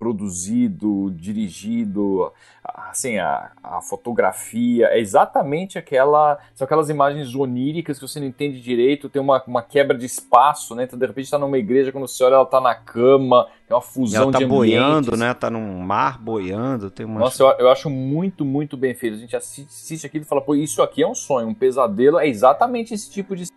[0.00, 2.32] produzido, dirigido,
[2.64, 8.62] assim, a, a fotografia, é exatamente aquela, são aquelas imagens oníricas que você não entende
[8.62, 12.08] direito, tem uma, uma quebra de espaço, né, então de repente está numa igreja, quando
[12.08, 15.34] você olha ela tá na cama, tem uma E fusão ela tá de boiando, né?
[15.34, 16.90] Tá num mar boiando.
[16.90, 17.20] Tem uma.
[17.20, 20.40] Nossa, eu, eu acho muito, muito bem feito, a gente assiste, assiste aquilo e fala,
[20.40, 23.48] pô, isso aqui é um sonho, um pesadelo, é exatamente esse tipo de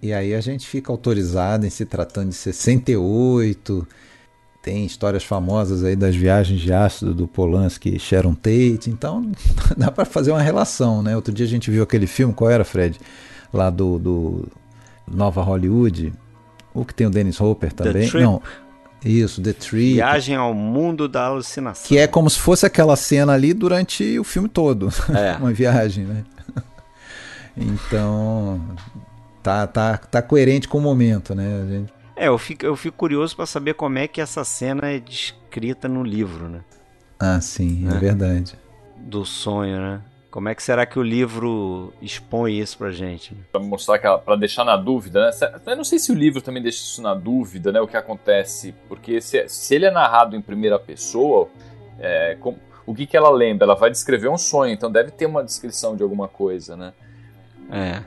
[0.00, 3.86] E aí a gente fica autorizado em se tratando de 68.
[4.66, 8.88] Tem histórias famosas aí das viagens de ácido do Polanski e Sharon Tate.
[8.90, 9.30] Então
[9.78, 11.14] dá para fazer uma relação, né?
[11.14, 12.98] Outro dia a gente viu aquele filme, qual era, Fred?
[13.52, 14.48] Lá do, do
[15.06, 16.12] Nova Hollywood.
[16.74, 18.10] O que tem o Dennis Hopper também.
[18.14, 18.42] Não.
[19.04, 19.94] Isso, The Tree.
[19.94, 21.86] Viagem ao mundo da alucinação.
[21.86, 24.88] Que é como se fosse aquela cena ali durante o filme todo.
[25.14, 25.36] É.
[25.38, 26.24] Uma viagem, né?
[27.56, 28.60] Então,
[29.44, 31.62] tá, tá, tá coerente com o momento, né?
[31.62, 34.90] A gente- É, eu fico, eu fico curioso pra saber como é que essa cena
[34.90, 36.60] é descrita no livro, né?
[37.20, 37.98] Ah, sim, é, É.
[37.98, 38.58] verdade.
[38.96, 40.00] Do sonho, né?
[40.30, 43.34] Como é que será que o livro expõe isso pra gente?
[43.34, 43.40] né?
[43.52, 45.30] Pra mostrar que para deixar na dúvida, né?
[45.66, 47.80] Eu não sei se o livro também deixa isso na dúvida, né?
[47.80, 51.48] O que acontece, porque se, se ele é narrado em primeira pessoa,
[51.98, 53.64] é, com- o que que ela lembra?
[53.66, 56.92] Ela vai descrever um sonho, então deve ter uma descrição de alguma coisa, né?
[57.70, 58.02] É.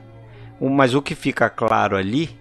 [0.60, 2.38] Mas o que fica claro ali,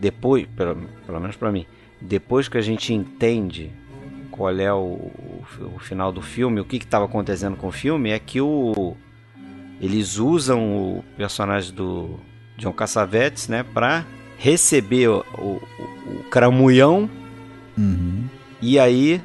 [0.00, 0.76] depois, pelo,
[1.06, 1.66] pelo menos pra mim,
[2.00, 3.70] depois que a gente entende
[4.30, 5.10] qual é o,
[5.76, 8.96] o, final do filme, o que estava acontecendo com o filme, é que o,
[9.80, 12.18] eles usam o personagem do
[12.56, 14.06] John Cassavetes, né, pra
[14.38, 15.60] receber o, o,
[16.06, 16.24] o
[17.76, 18.24] Uhum.
[18.60, 19.22] e aí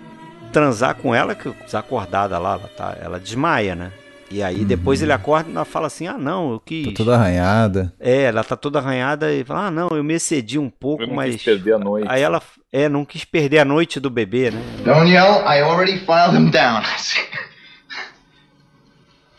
[0.52, 3.92] transar com ela, que acordada lá, ela, tá, ela desmaia, né?
[4.32, 6.88] E aí depois ele acorda e ela fala assim: ah, não, eu quis.
[6.88, 7.94] Tá toda arranhada.
[8.00, 11.08] É, ela tá toda arranhada e fala: ah, não, eu me excedi um pouco, Eu
[11.08, 11.36] não mas.
[11.36, 12.08] quis perder a noite.
[12.10, 14.60] Aí ela é, não quis perder a noite do bebê, né?
[14.84, 16.82] Don't yell, I already filed him down.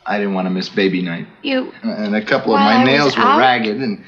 [0.09, 1.27] I didn't want to miss baby night.
[1.43, 1.73] You.
[1.83, 3.41] And a couple of my nails were out?
[3.41, 4.05] ragged, and,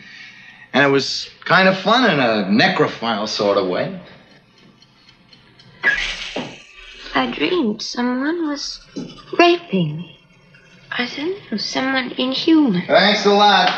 [0.73, 4.01] and it was kind of fun in a necrophile sort of way.
[7.17, 8.81] I dreamed someone was
[9.37, 10.18] raping me.
[10.91, 12.83] I don't know, someone inhuman.
[12.87, 13.73] Thanks a lot.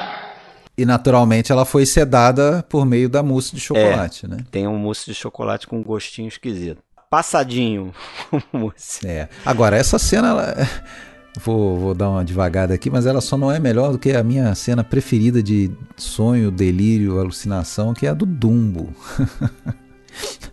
[0.76, 4.38] E naturalmente ela foi sedada por meio da mousse de chocolate, né?
[4.50, 6.78] Tem um mousse de chocolate com um gostinho esquisito.
[7.10, 7.92] Passadinho
[8.32, 9.06] o mousse.
[9.06, 9.28] É.
[9.44, 10.54] Agora, essa cena, ela-
[11.44, 14.22] vou, vou dar uma devagada aqui, mas ela só não é melhor do que a
[14.22, 18.94] minha cena preferida de sonho, delírio, alucinação, que é a do Dumbo.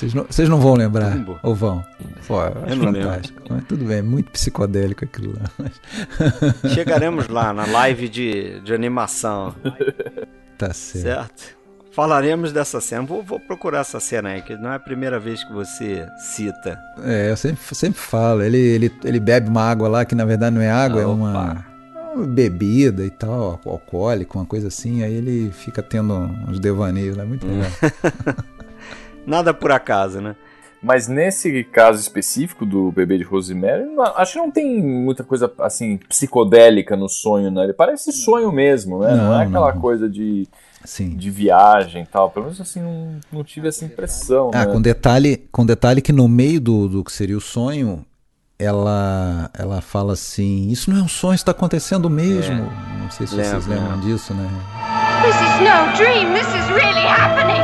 [0.00, 1.38] Vocês não, vocês não vão lembrar, Dumbo?
[1.42, 1.84] ou vão?
[2.26, 3.20] Pô, eu não lembro.
[3.50, 5.50] Mas tudo bem, é muito psicodélico aquilo lá.
[5.58, 9.54] mas Chegaremos lá na live de, de animação,
[10.56, 11.04] tá certo.
[11.04, 11.60] certo?
[11.92, 13.02] Falaremos dessa cena.
[13.02, 16.78] Vou, vou procurar essa cena aí, que não é a primeira vez que você cita.
[17.04, 18.40] É, eu sempre, sempre falo.
[18.40, 21.62] Ele, ele, ele bebe uma água lá que na verdade não é água, é uma,
[22.14, 25.02] uma bebida e tal, alcoólica, uma coisa assim.
[25.02, 27.70] Aí ele fica tendo uns devaneios lá, muito legal.
[29.26, 30.34] Nada por acaso, né?
[30.82, 33.84] Mas nesse caso específico do bebê de Rosemary,
[34.16, 37.64] acho que não tem muita coisa assim psicodélica no sonho, né?
[37.64, 39.10] Ele parece sonho mesmo, né?
[39.14, 39.80] Não, Não, é aquela não.
[39.80, 40.48] coisa de,
[40.82, 41.10] Sim.
[41.10, 42.30] de viagem e tal.
[42.30, 44.72] Pelo menos assim, não, não tive essa impressão, Ah, né?
[44.72, 48.02] com detalhe, com detalhe que no meio do, do que seria o sonho,
[48.58, 52.70] ela, ela fala assim: Isso não é um sonho, isso está acontecendo mesmo.
[52.98, 54.48] Não sei se vocês Lembro, lembram disso, né?
[55.22, 56.32] This is no dream.
[56.32, 57.59] This is really happening.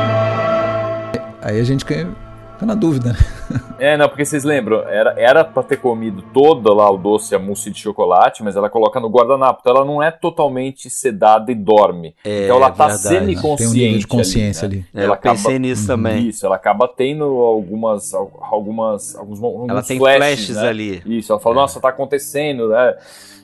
[1.47, 2.07] Aí a gente fica
[2.53, 3.19] fica na dúvida, né?
[3.79, 7.39] É, não, porque vocês lembram, era, era pra ter comido toda lá o doce, a
[7.39, 11.55] mousse de chocolate, mas ela coloca no guardanapo, então ela não é totalmente sedada e
[11.55, 12.15] dorme.
[12.25, 13.57] É, então ela tá semiconsciente.
[13.57, 14.77] Tem um nível de consciência ali.
[14.77, 14.85] ali.
[14.91, 15.01] né?
[15.01, 16.27] É, Ela eu pensei acaba- nisso também.
[16.27, 20.67] Isso, ela acaba tendo algumas, algumas, alguns, alguns Ela tem flashes, flashes né?
[20.67, 21.03] ali.
[21.05, 22.95] Isso, ela fala, nossa, tá acontecendo, né?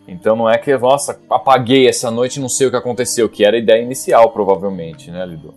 [0.08, 3.46] Então não é que, nossa, apaguei essa noite e não sei o que aconteceu, que
[3.46, 5.54] era a ideia inicial, provavelmente, né, Lido?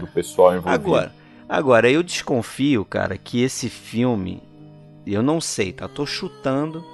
[0.00, 0.74] Do pessoal envolvido.
[0.86, 1.12] Agora,
[1.48, 4.42] agora, eu desconfio, cara, que esse filme,
[5.06, 5.88] eu não sei, tá?
[5.88, 6.84] Tô chutando,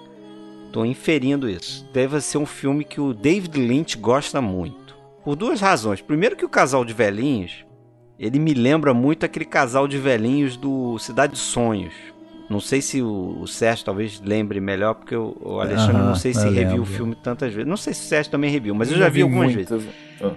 [0.73, 1.89] tô inferindo isso.
[1.93, 4.97] Deve ser um filme que o David Lynch gosta muito.
[5.25, 6.01] Por duas razões.
[6.01, 7.65] Primeiro que o casal de velhinhos,
[8.19, 11.95] ele me lembra muito aquele casal de velhinhos do Cidade dos Sonhos.
[12.51, 16.15] Não sei se o, o Sérgio talvez lembre melhor, porque o, o Alexandre Aham, não
[16.15, 16.83] sei se eu reviu lembro.
[16.83, 17.69] o filme tantas vezes.
[17.69, 19.71] Não sei se o Sérgio também reviu, mas eu já vi algumas vezes.
[20.21, 20.35] Ah,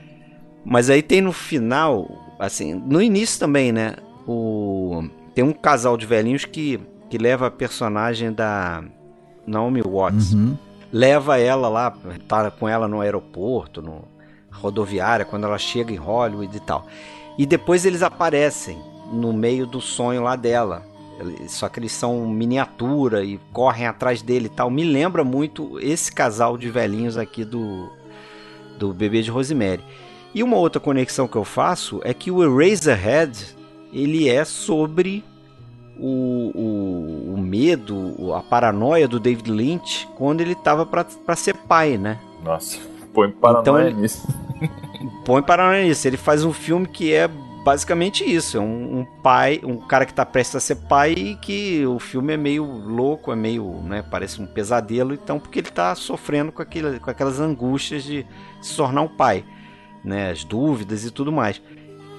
[0.63, 3.95] Mas aí tem no final, assim, no início também, né?
[4.27, 5.03] O
[5.33, 8.83] tem um casal de velhinhos que que leva a personagem da
[9.45, 10.57] Naomi Watts, Uhum.
[10.91, 11.95] leva ela lá,
[12.27, 14.03] tá com ela no aeroporto, no
[14.51, 16.87] rodoviária, quando ela chega em Hollywood e tal.
[17.37, 18.77] E depois eles aparecem
[19.11, 20.83] no meio do sonho lá dela.
[21.47, 24.69] Só que eles são miniatura e correm atrás dele e tal.
[24.69, 27.89] Me lembra muito esse casal de velhinhos aqui do,
[28.77, 29.83] do bebê de Rosemary.
[30.33, 33.54] E uma outra conexão que eu faço é que o Eraserhead
[33.95, 35.23] ele é sobre
[35.97, 41.97] o, o, o medo, a paranoia do David Lynch quando ele estava para ser pai,
[41.97, 42.19] né?
[42.43, 42.77] Nossa,
[43.13, 44.27] põe paranoia Então ele- nisso.
[45.25, 46.07] Põe paranoia nisso.
[46.07, 47.27] Ele faz um filme que é
[47.63, 48.57] basicamente isso.
[48.57, 51.99] É um, um pai, um cara que está prestes a ser pai e que o
[51.99, 54.03] filme é meio louco, é meio, né?
[54.09, 55.13] Parece um pesadelo.
[55.13, 58.25] Então, porque ele está sofrendo com, aquele, com aquelas angústias de
[58.61, 59.43] se tornar um pai,
[60.03, 60.31] né?
[60.31, 61.61] As dúvidas e tudo mais.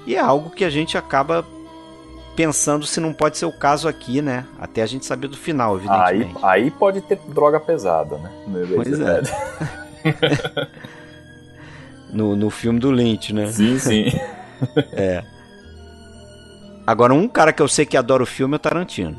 [0.06, 1.44] E é algo que a gente acaba
[2.37, 4.45] pensando se não pode ser o caso aqui, né?
[4.61, 5.80] Até a gente saber do final, Aí,
[6.20, 6.45] evidentemente.
[6.45, 8.30] aí pode ter droga pesada, né?
[8.47, 9.22] No Pois é.
[12.12, 13.47] No, no filme do Lynch, né?
[13.49, 14.05] Sim, sim.
[16.87, 19.16] Agora, um cara que eu sei que adora o filme é o Tarantino.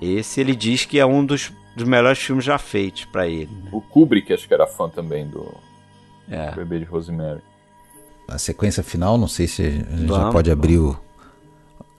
[0.00, 3.50] Esse ele diz que é um dos, dos melhores filmes já feitos pra ele.
[3.62, 3.68] né?
[3.70, 5.54] O Kubrick, acho que era fã também do
[6.28, 6.50] É.
[6.52, 7.40] Bebê de Rosemary.
[8.26, 10.96] A sequência final, não sei se a gente já Vamos, pode abrir o, a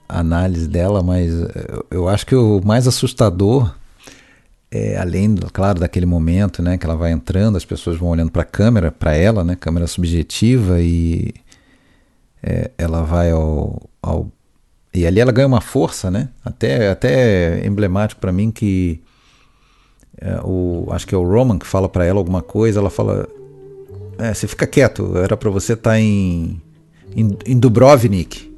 [0.08, 3.74] análise dela, mas eu, eu acho que o mais assustador
[4.70, 8.42] é além, claro, daquele momento, né, que ela vai entrando, as pessoas vão olhando para
[8.42, 11.32] a câmera, para ela, né, câmera subjetiva e
[12.42, 14.30] é, ela vai ao, ao
[14.92, 16.30] e ali ela ganha uma força, né?
[16.42, 19.02] Até até emblemático para mim que
[20.18, 23.28] é, o acho que é o Roman que fala para ela alguma coisa, ela fala
[24.18, 26.60] é, você fica quieto, era pra você estar em,
[27.14, 28.55] em, em Dubrovnik.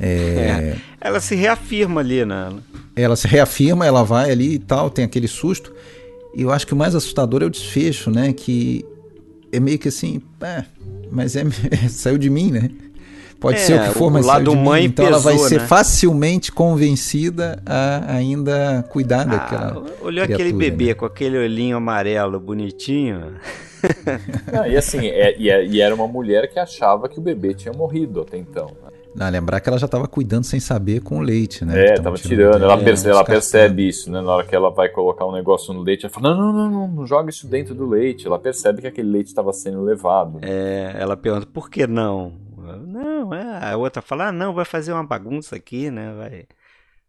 [0.00, 2.50] É, Ela se reafirma ali, né?
[2.94, 5.72] Ela se reafirma, ela vai ali e tal, tem aquele susto.
[6.34, 8.32] E eu acho que o mais assustador é o desfecho, né?
[8.32, 8.84] Que
[9.52, 10.64] é meio que assim, é,
[11.10, 11.44] mas é,
[11.88, 12.70] saiu de mim, né?
[13.40, 14.88] Pode É, ser o que for, o mas lado saiu de mãe mim.
[14.88, 15.66] Então ela vai pesou, ser né?
[15.68, 19.84] facilmente convencida a ainda cuidar daquela.
[19.86, 20.94] Ah, olhou aquele criatura, bebê né?
[20.94, 23.34] com aquele olhinho amarelo bonitinho.
[24.52, 27.54] Não, e assim, é- e, é- e era uma mulher que achava que o bebê
[27.54, 28.72] tinha morrido até então.
[29.18, 31.78] Não, lembrar que ela já estava cuidando sem saber com o leite, né?
[31.78, 32.62] É, Que tava tavam tirando.
[32.62, 34.20] Ela, é, perce- ela percebe isso, né?
[34.20, 36.70] Na hora que ela vai colocar um negócio no leite, ela fala: não, não, não,
[36.70, 38.26] não, não joga isso dentro do leite.
[38.26, 40.38] Ela percebe que aquele leite estava sendo levado.
[40.42, 42.32] É, ela pergunta, por que não?
[42.86, 43.72] Não, é.
[43.72, 46.12] A outra fala, ah, não, vai fazer uma bagunça aqui, né?
[46.14, 46.44] Vai,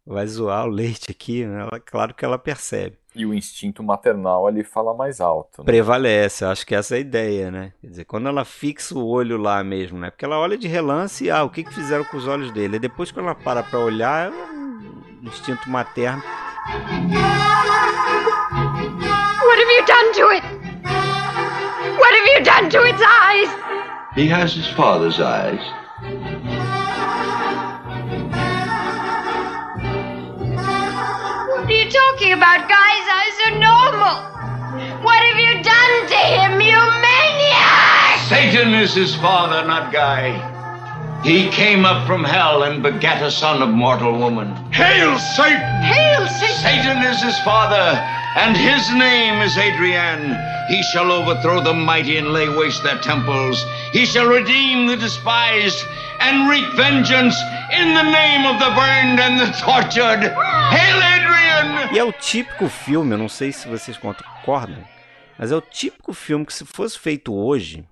[0.06, 1.46] vai zoar o leite aqui.
[1.46, 1.62] né?
[1.62, 2.98] Ela, claro que ela percebe.
[3.16, 5.62] E o instinto maternal ali fala mais alto.
[5.62, 5.66] Né?
[5.66, 7.74] Prevalece, acho que essa é a ideia, né?
[7.82, 10.12] Quer dizer, quando ela fixa o olho lá mesmo, né?
[10.12, 12.76] Porque ela olha de relance e, ah, o que, que fizeram com os olhos dele?
[12.76, 16.22] E depois, quando ela para pra olhar, é um instinto materno.
[19.42, 20.44] What have you done to it?
[22.00, 23.50] What have you done to its eyes?
[24.16, 25.62] He has his father's eyes.
[32.32, 32.70] Are talking about?
[32.70, 35.04] Guy's eyes are normal.
[35.04, 38.20] What have you done to him, you maniac?
[38.28, 40.58] Satan is his father, not Guy.
[41.24, 44.56] He came up from hell and begat a son of mortal woman.
[44.72, 45.82] Hail Satan!
[45.82, 46.56] Hail Satan!
[46.64, 48.00] Satan is his father,
[48.38, 50.38] and his name is Adrian.
[50.70, 53.66] He shall overthrow the mighty and lay waste their temples.
[53.92, 55.84] He shall redeem the despised
[56.22, 57.36] and wreak vengeance
[57.72, 60.32] in the name of the burned and the tortured.
[60.72, 61.94] Hail Adrian!
[61.94, 64.84] E é o típico filme, eu não sei se vocês concordam,
[65.38, 67.84] mas é o típico filme que se fosse feito hoje,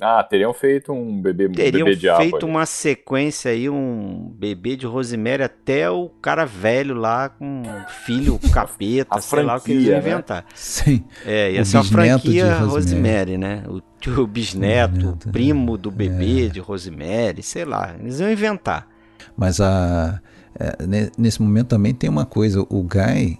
[0.00, 2.20] Ah, teriam feito um bebê, um teriam bebê diabo.
[2.20, 7.84] feito uma sequência aí, um bebê de Rosemary até o cara velho lá com um
[8.04, 10.14] filho capeta, sei lá o que eles iam franquia, né?
[10.16, 10.44] inventar.
[10.54, 11.04] Sim.
[11.24, 12.74] É, ia O ser uma bisneto de franquia Rosemary.
[12.74, 13.62] Rosemary, né?
[13.68, 13.76] O,
[14.20, 17.94] o bisneto, Bisneto, o primo do bebê de Rosemary, sei lá.
[17.98, 18.88] Eles iam inventar.
[19.36, 20.20] Mas a,
[20.58, 23.38] é, ne- nesse momento também tem uma coisa, o Guy,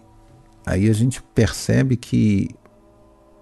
[0.66, 2.48] aí a gente percebe que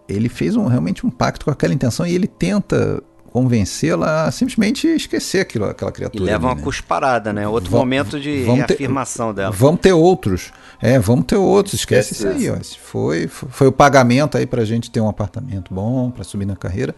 [0.08, 4.86] ele fez um, realmente um pacto com aquela intenção e ele tenta convencê-la a simplesmente
[4.86, 6.24] esquecer aquilo, aquela E criatura.
[6.24, 6.62] leva ali, uma né?
[6.62, 7.48] cusparada, né?
[7.48, 9.50] Outro momento de reafirmação dela.
[9.50, 10.52] Vamos ter outros.
[10.82, 11.72] É, vamos ter outros.
[11.74, 12.56] Esquece isso Esquece aí, ó.
[12.60, 16.44] Esse Foi, foi, foi o pagamento aí pra gente ter um apartamento bom, pra subir
[16.44, 16.94] na carreira.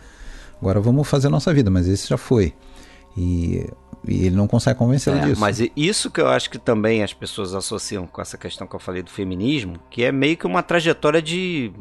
[0.60, 2.52] Agora vamos fazer a nossa vida, mas esse já foi.
[3.16, 3.68] E,
[4.06, 5.40] e ele não consegue convencê-la É, disso.
[5.40, 8.74] mas i- isso que eu acho que também as pessoas associam com essa questão que
[8.74, 11.72] eu falei do feminismo, que é meio que uma trajetória de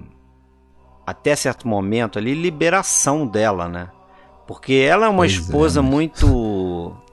[1.05, 3.89] até certo momento ali liberação dela, né?
[4.47, 6.95] Porque ela é uma Pois é, esposa mas- muito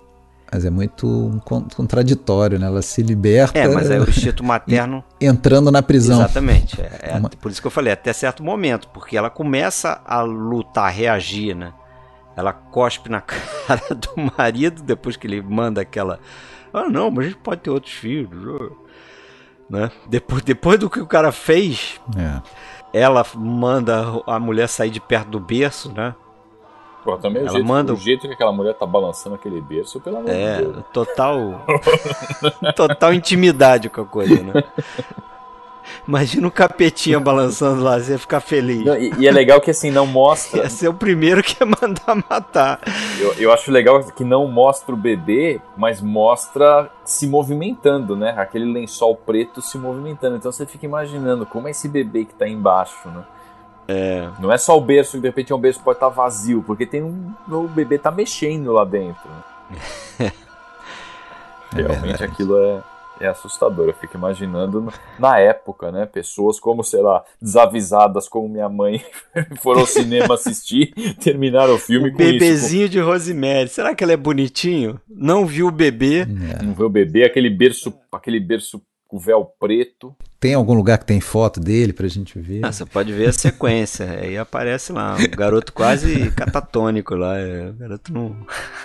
[0.53, 2.66] Mas é muito con- contraditório, né?
[2.66, 5.03] Ela se liberta É, mas é o instinto materno.
[5.21, 6.18] entrando na prisão.
[6.21, 6.81] Exatamente.
[6.81, 10.23] É, é Uma- por isso que eu falei, até certo momento, porque ela começa a
[10.23, 11.73] lutar, reagir, né?
[12.41, 16.18] Ela cospe na cara do marido depois que ele manda aquela.
[16.72, 18.61] Ah, não, mas a gente pode ter outros filhos.
[18.61, 18.74] ah",
[19.68, 19.91] Né?
[20.09, 22.41] Depois, depois do que o cara fez, É.
[22.93, 26.14] ela manda a mulher sair de perto do berço, né?
[27.05, 29.99] Pô, também o Ela jeito, manda- o jeito que aquela mulher tá balançando aquele berço,
[30.01, 30.84] pelo amor É, de Deus.
[30.93, 31.64] total.
[32.76, 34.53] total intimidade com a coisa, né?
[36.07, 38.85] Imagina o capetinha balançando lá, você ia ficar feliz.
[38.85, 40.62] Não, e, e é legal que assim, não mostra.
[40.62, 42.81] Ia ser o primeiro que ia mandar matar.
[43.18, 48.35] Eu, eu acho legal que não mostra o bebê, mas mostra se movimentando, né?
[48.37, 50.37] Aquele lençol preto se movimentando.
[50.37, 53.24] Então você fica imaginando como é esse bebê que tá embaixo, né?
[53.89, 54.28] É.
[54.39, 56.62] Não é só o berço, que de repente é um berço que pode estar vazio,
[56.64, 57.33] porque tem um.
[57.49, 59.28] O bebê tá mexendo lá dentro.
[59.28, 60.33] né?
[61.72, 62.24] Realmente verdade.
[62.24, 62.83] aquilo é,
[63.21, 63.89] é assustador.
[63.89, 66.07] Eu fico imaginando na época, né?
[66.07, 69.05] Pessoas como, sei lá, desavisadas como minha mãe
[69.62, 70.93] foram ao cinema assistir,
[71.23, 72.33] terminaram o filme O com isso.
[72.33, 73.68] bebezinho de Rosemary.
[73.68, 75.01] Será que ele é bonitinho?
[75.09, 76.21] Não viu o bebê.
[76.23, 76.62] É.
[76.62, 78.81] Não vê o bebê, aquele berço, aquele berço
[79.11, 80.15] com véu preto.
[80.39, 82.65] Tem algum lugar que tem foto dele pra gente ver?
[82.65, 84.09] Ah, você pode ver a sequência.
[84.09, 87.37] Aí aparece lá, um garoto quase catatônico lá.
[87.37, 88.37] é, O garoto não.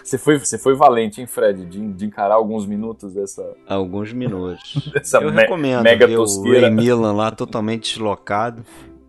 [0.03, 3.41] Você foi, você foi valente, hein, Fred, de, de encarar alguns minutos dessa.
[3.67, 4.91] Alguns minutos.
[4.95, 6.61] Essa Eu me- recomendo mega ver o tosqueira.
[6.61, 8.65] Ray Millan lá totalmente deslocado.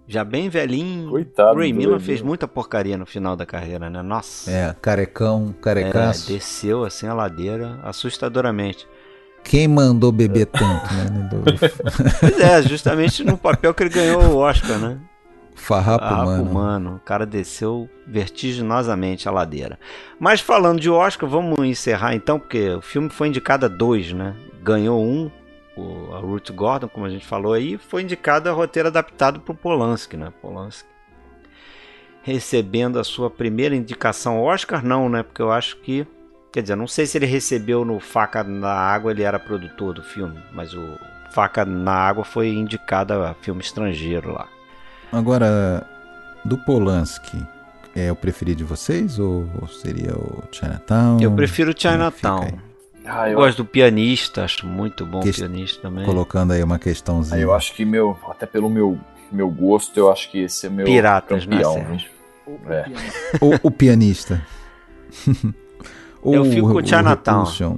[0.06, 1.10] Já bem velhinho.
[1.10, 4.02] Coitado O Ray Ray fez muita porcaria no final da carreira, né?
[4.02, 4.48] Nossa.
[4.48, 6.28] É, carecão, É, carecaço.
[6.32, 8.86] desceu assim a ladeira assustadoramente.
[9.48, 11.30] Quem mandou beber tanto, né?
[12.20, 14.98] Pois é, justamente no papel que ele ganhou o Oscar, né?
[15.54, 16.52] Farrapo Ah, humano.
[16.52, 19.78] mano, o cara desceu vertiginosamente a ladeira.
[20.18, 24.34] Mas falando de Oscar, vamos encerrar então, porque o filme foi indicado a dois, né?
[24.62, 25.30] Ganhou um,
[25.76, 29.54] o, a Ruth Gordon, como a gente falou aí, foi indicado a roteiro adaptado pro
[29.54, 30.32] Polanski, né?
[30.42, 30.88] Polanski
[32.22, 35.22] recebendo a sua primeira indicação Oscar, não, né?
[35.22, 36.04] Porque eu acho que,
[36.56, 40.02] quer dizer, não sei se ele recebeu no Faca na Água, ele era produtor do
[40.02, 40.98] filme, mas o
[41.30, 44.48] Faca na Água foi indicado a filme estrangeiro lá.
[45.12, 45.86] Agora,
[46.42, 47.46] do Polanski,
[47.94, 51.20] é o preferido de vocês ou seria o Chinatown?
[51.20, 52.58] Eu prefiro Como é Chinatown.
[53.04, 56.06] Ah, Eu gosto do pianista, acho muito bom o Que- pianista também.
[56.06, 57.38] Colocando aí uma ah, questãozinha.
[57.38, 58.18] eu acho que meu.
[58.30, 58.98] Até pelo meu,
[59.30, 61.84] meu gosto, eu acho que esse é meu Piratas, né, campeão.
[61.84, 62.60] Viu?
[62.72, 62.86] É.
[63.42, 64.40] O, o pianista.
[66.34, 67.38] Eu fico com Chinatown.
[67.44, 67.76] Repulsion.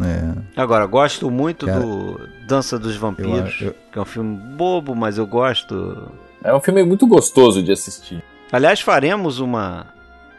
[0.00, 4.94] É, Agora, gosto muito Cara, do Dança dos Vampiros, eu- que é um filme bobo,
[4.94, 6.08] mas eu gosto.
[6.42, 8.22] É um filme muito gostoso de assistir.
[8.50, 9.86] Aliás, faremos uma,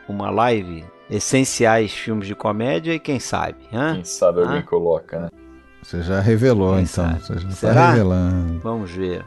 [0.09, 3.93] uma live essenciais filmes de comédia e quem sabe, hã?
[3.95, 4.63] Quem sabe alguém Ah.
[4.63, 5.29] coloca, né?
[5.83, 7.05] você já revelou, Quem então.
[7.09, 7.19] sabe?
[7.21, 7.73] Você já Será?
[7.73, 8.59] tá revelando.
[8.63, 9.23] Vamos ver.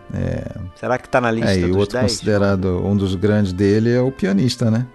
[0.74, 2.12] Será que tá na lista É, e o dos outro 10?
[2.12, 4.86] considerado um dos grandes dele é o pianista, né?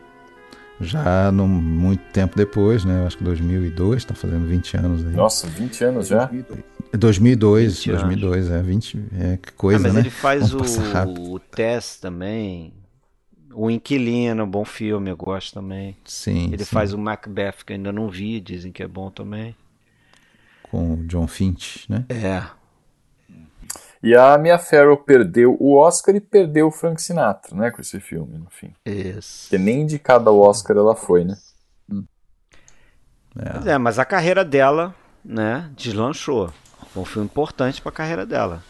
[0.81, 3.01] Já no, muito tempo depois, né?
[3.01, 5.13] Eu acho que 2002, tá fazendo 20 anos aí.
[5.13, 6.29] Nossa, 20 anos já?
[6.97, 8.01] 2002, 20 anos.
[8.03, 9.99] 2002, é 20, é que Ah, coisa, mas né?
[10.01, 12.73] ele faz Vamos o, o Tess também.
[13.53, 15.95] O Inquilino, bom filme, eu gosto também.
[16.05, 19.09] Sim, Ele sim, faz o Macbeth, que eu ainda não vi, dizem que é bom
[19.11, 19.55] também.
[20.63, 22.05] com o John Finch, né?
[22.09, 22.43] É.
[24.03, 27.69] E a Mia Farrow perdeu o Oscar e perdeu o Frank Sinatra, né?
[27.69, 28.73] Com esse filme, no fim.
[28.85, 29.43] Isso.
[29.43, 31.37] Porque nem indicada ao Oscar ela foi, né?
[33.33, 36.51] Pois é, mas a carreira dela, né, deslanchou.
[36.91, 38.61] Foi um filme importante pra carreira dela.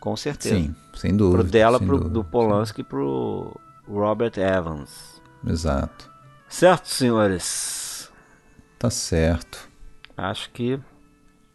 [0.00, 0.54] Com certeza.
[0.54, 1.42] Sim, sem dúvida.
[1.42, 2.08] Pro dela, pro, dúvida.
[2.08, 3.54] do Polanski e pro
[3.86, 5.20] Robert Evans.
[5.46, 6.10] Exato.
[6.48, 8.10] Certo, senhores?
[8.78, 9.68] Tá certo.
[10.16, 10.80] Acho que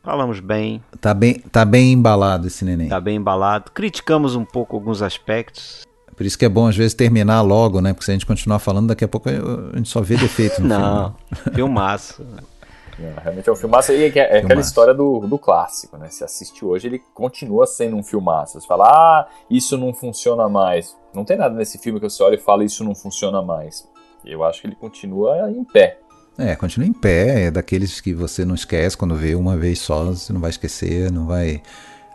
[0.04, 2.90] falamos bem, Tá bem, tá bem embalado esse neném.
[2.90, 3.72] tá bem embalado.
[3.72, 5.86] Criticamos um pouco alguns aspectos.
[6.16, 7.94] Por isso que é bom às vezes terminar logo, né?
[7.94, 10.68] Porque se a gente continuar falando, daqui a pouco a gente só vê defeito no
[10.70, 11.56] Não, filme.
[11.56, 12.26] filmaço.
[13.00, 13.92] É, realmente é um filmaço.
[13.92, 14.68] E é, é aquela Filmaço.
[14.70, 16.10] história do, do clássico, né?
[16.10, 18.60] Se assiste hoje, ele continua sendo um filmaço.
[18.60, 20.96] Você fala, ah, isso não funciona mais.
[21.16, 23.88] Não tem nada nesse filme que você olha e fala, isso não funciona mais.
[24.24, 25.98] Eu acho que ele continua em pé.
[26.38, 30.06] É, continua em pé, é daqueles que você não esquece quando vê uma vez só,
[30.06, 31.62] você não vai esquecer, não vai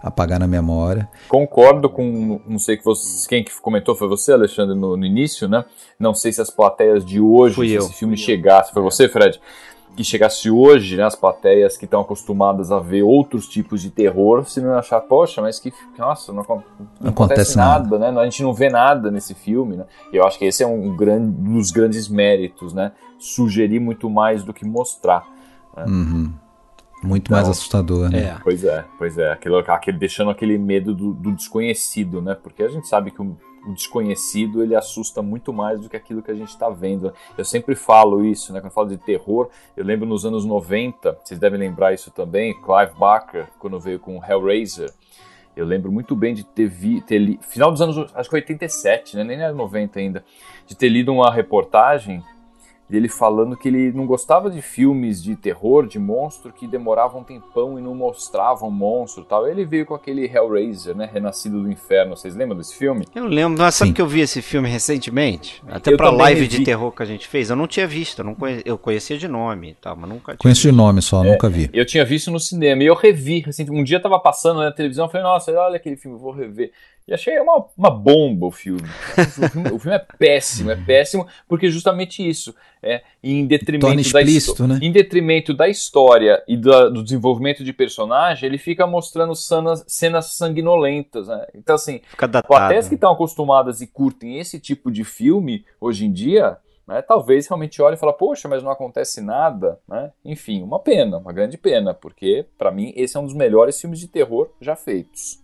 [0.02, 1.08] apagar na memória.
[1.28, 5.48] Concordo com, não sei que você, quem que comentou, foi você, Alexandre, no, no início,
[5.48, 5.64] né?
[5.98, 7.82] Não sei se as plateias de hoje, Fui se eu.
[7.82, 9.40] esse filme chegasse, foi você, Fred?
[9.96, 14.44] Que chegasse hoje, né, as plateias que estão acostumadas a ver outros tipos de terror,
[14.44, 16.62] se não achar, poxa, mas que, nossa, não, acon-
[17.00, 18.08] não acontece acontece nada, né?
[18.20, 19.84] A gente não vê nada nesse filme, né?
[20.12, 22.92] E eu acho que esse é um grande, um dos grandes méritos, né?
[23.18, 25.26] Sugerir muito mais do que mostrar.
[25.76, 26.32] Uhum.
[27.02, 28.20] Muito mais Então, assustador, né?
[28.20, 28.36] É.
[28.42, 29.32] Pois é, pois é.
[29.32, 32.34] Aquilo, aquele, deixando aquele medo do, do desconhecido, né?
[32.34, 33.36] Porque a gente sabe que o,
[33.66, 37.12] o desconhecido ele assusta muito mais do que aquilo que a gente está vendo.
[37.36, 38.60] Eu sempre falo isso, né?
[38.60, 42.54] Quando eu falo de terror, eu lembro nos anos 90, vocês devem lembrar isso também,
[42.54, 44.90] Clive Barker, quando veio com Hellraiser.
[45.54, 49.16] Eu lembro muito bem de ter vi, ter li, final dos anos, acho que 87,
[49.16, 49.24] né?
[49.24, 50.24] Nem era 90 ainda,
[50.66, 52.22] de ter lido uma reportagem
[52.88, 57.24] dele falando que ele não gostava de filmes de terror, de monstro, que demoravam um
[57.24, 59.46] tempão e não mostravam monstro e tal.
[59.48, 61.08] Ele veio com aquele Hellraiser, né?
[61.12, 62.16] Renascido do Inferno.
[62.16, 63.06] Vocês lembram desse filme?
[63.14, 63.94] Eu lembro, mas sabe Sim.
[63.94, 65.62] que eu vi esse filme recentemente?
[65.68, 66.58] Até Eu pra live revi.
[66.58, 67.50] de terror que a gente fez.
[67.50, 68.62] Eu não tinha visto, eu, não conhe...
[68.64, 70.38] eu conhecia de nome e tal, mas nunca tinha.
[70.38, 71.68] Conheço de nome só, nunca vi.
[71.72, 73.44] Eu tinha visto no cinema e eu revi.
[73.48, 76.32] Assim, um dia tava passando na televisão, eu falei, nossa, olha aquele filme, eu vou
[76.32, 76.70] rever.
[77.08, 78.82] E achei uma, uma bomba o filme.
[78.82, 79.70] O filme.
[79.70, 82.52] o filme é péssimo, é péssimo, porque justamente isso.
[82.82, 83.94] É, em detrimento da
[84.66, 84.78] né?
[84.82, 90.34] Em detrimento da história e da- do desenvolvimento de personagem, ele fica mostrando cenas, cenas
[90.34, 91.28] sanguinolentas.
[91.28, 91.46] Né?
[91.54, 92.00] Então, assim,
[92.42, 96.56] plateias que estão acostumadas e curtem esse tipo de filme hoje em dia,
[96.88, 100.12] né, talvez realmente olhem e falem, poxa, mas não acontece nada, né?
[100.24, 103.98] Enfim, uma pena, uma grande pena, porque pra mim esse é um dos melhores filmes
[103.98, 105.40] de terror já feitos.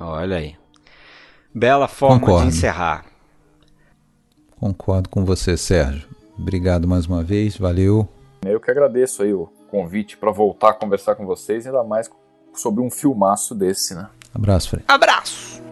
[0.00, 0.56] Olha aí.
[1.54, 2.50] Bela forma Concordo.
[2.50, 3.04] de encerrar.
[4.58, 6.08] Concordo com você, Sérgio.
[6.38, 8.08] Obrigado mais uma vez, valeu.
[8.44, 12.10] Eu que agradeço aí o convite pra voltar a conversar com vocês, ainda mais
[12.54, 14.08] sobre um filmaço desse, né?
[14.34, 14.84] Abraço, Fred.
[14.88, 15.62] Abraço!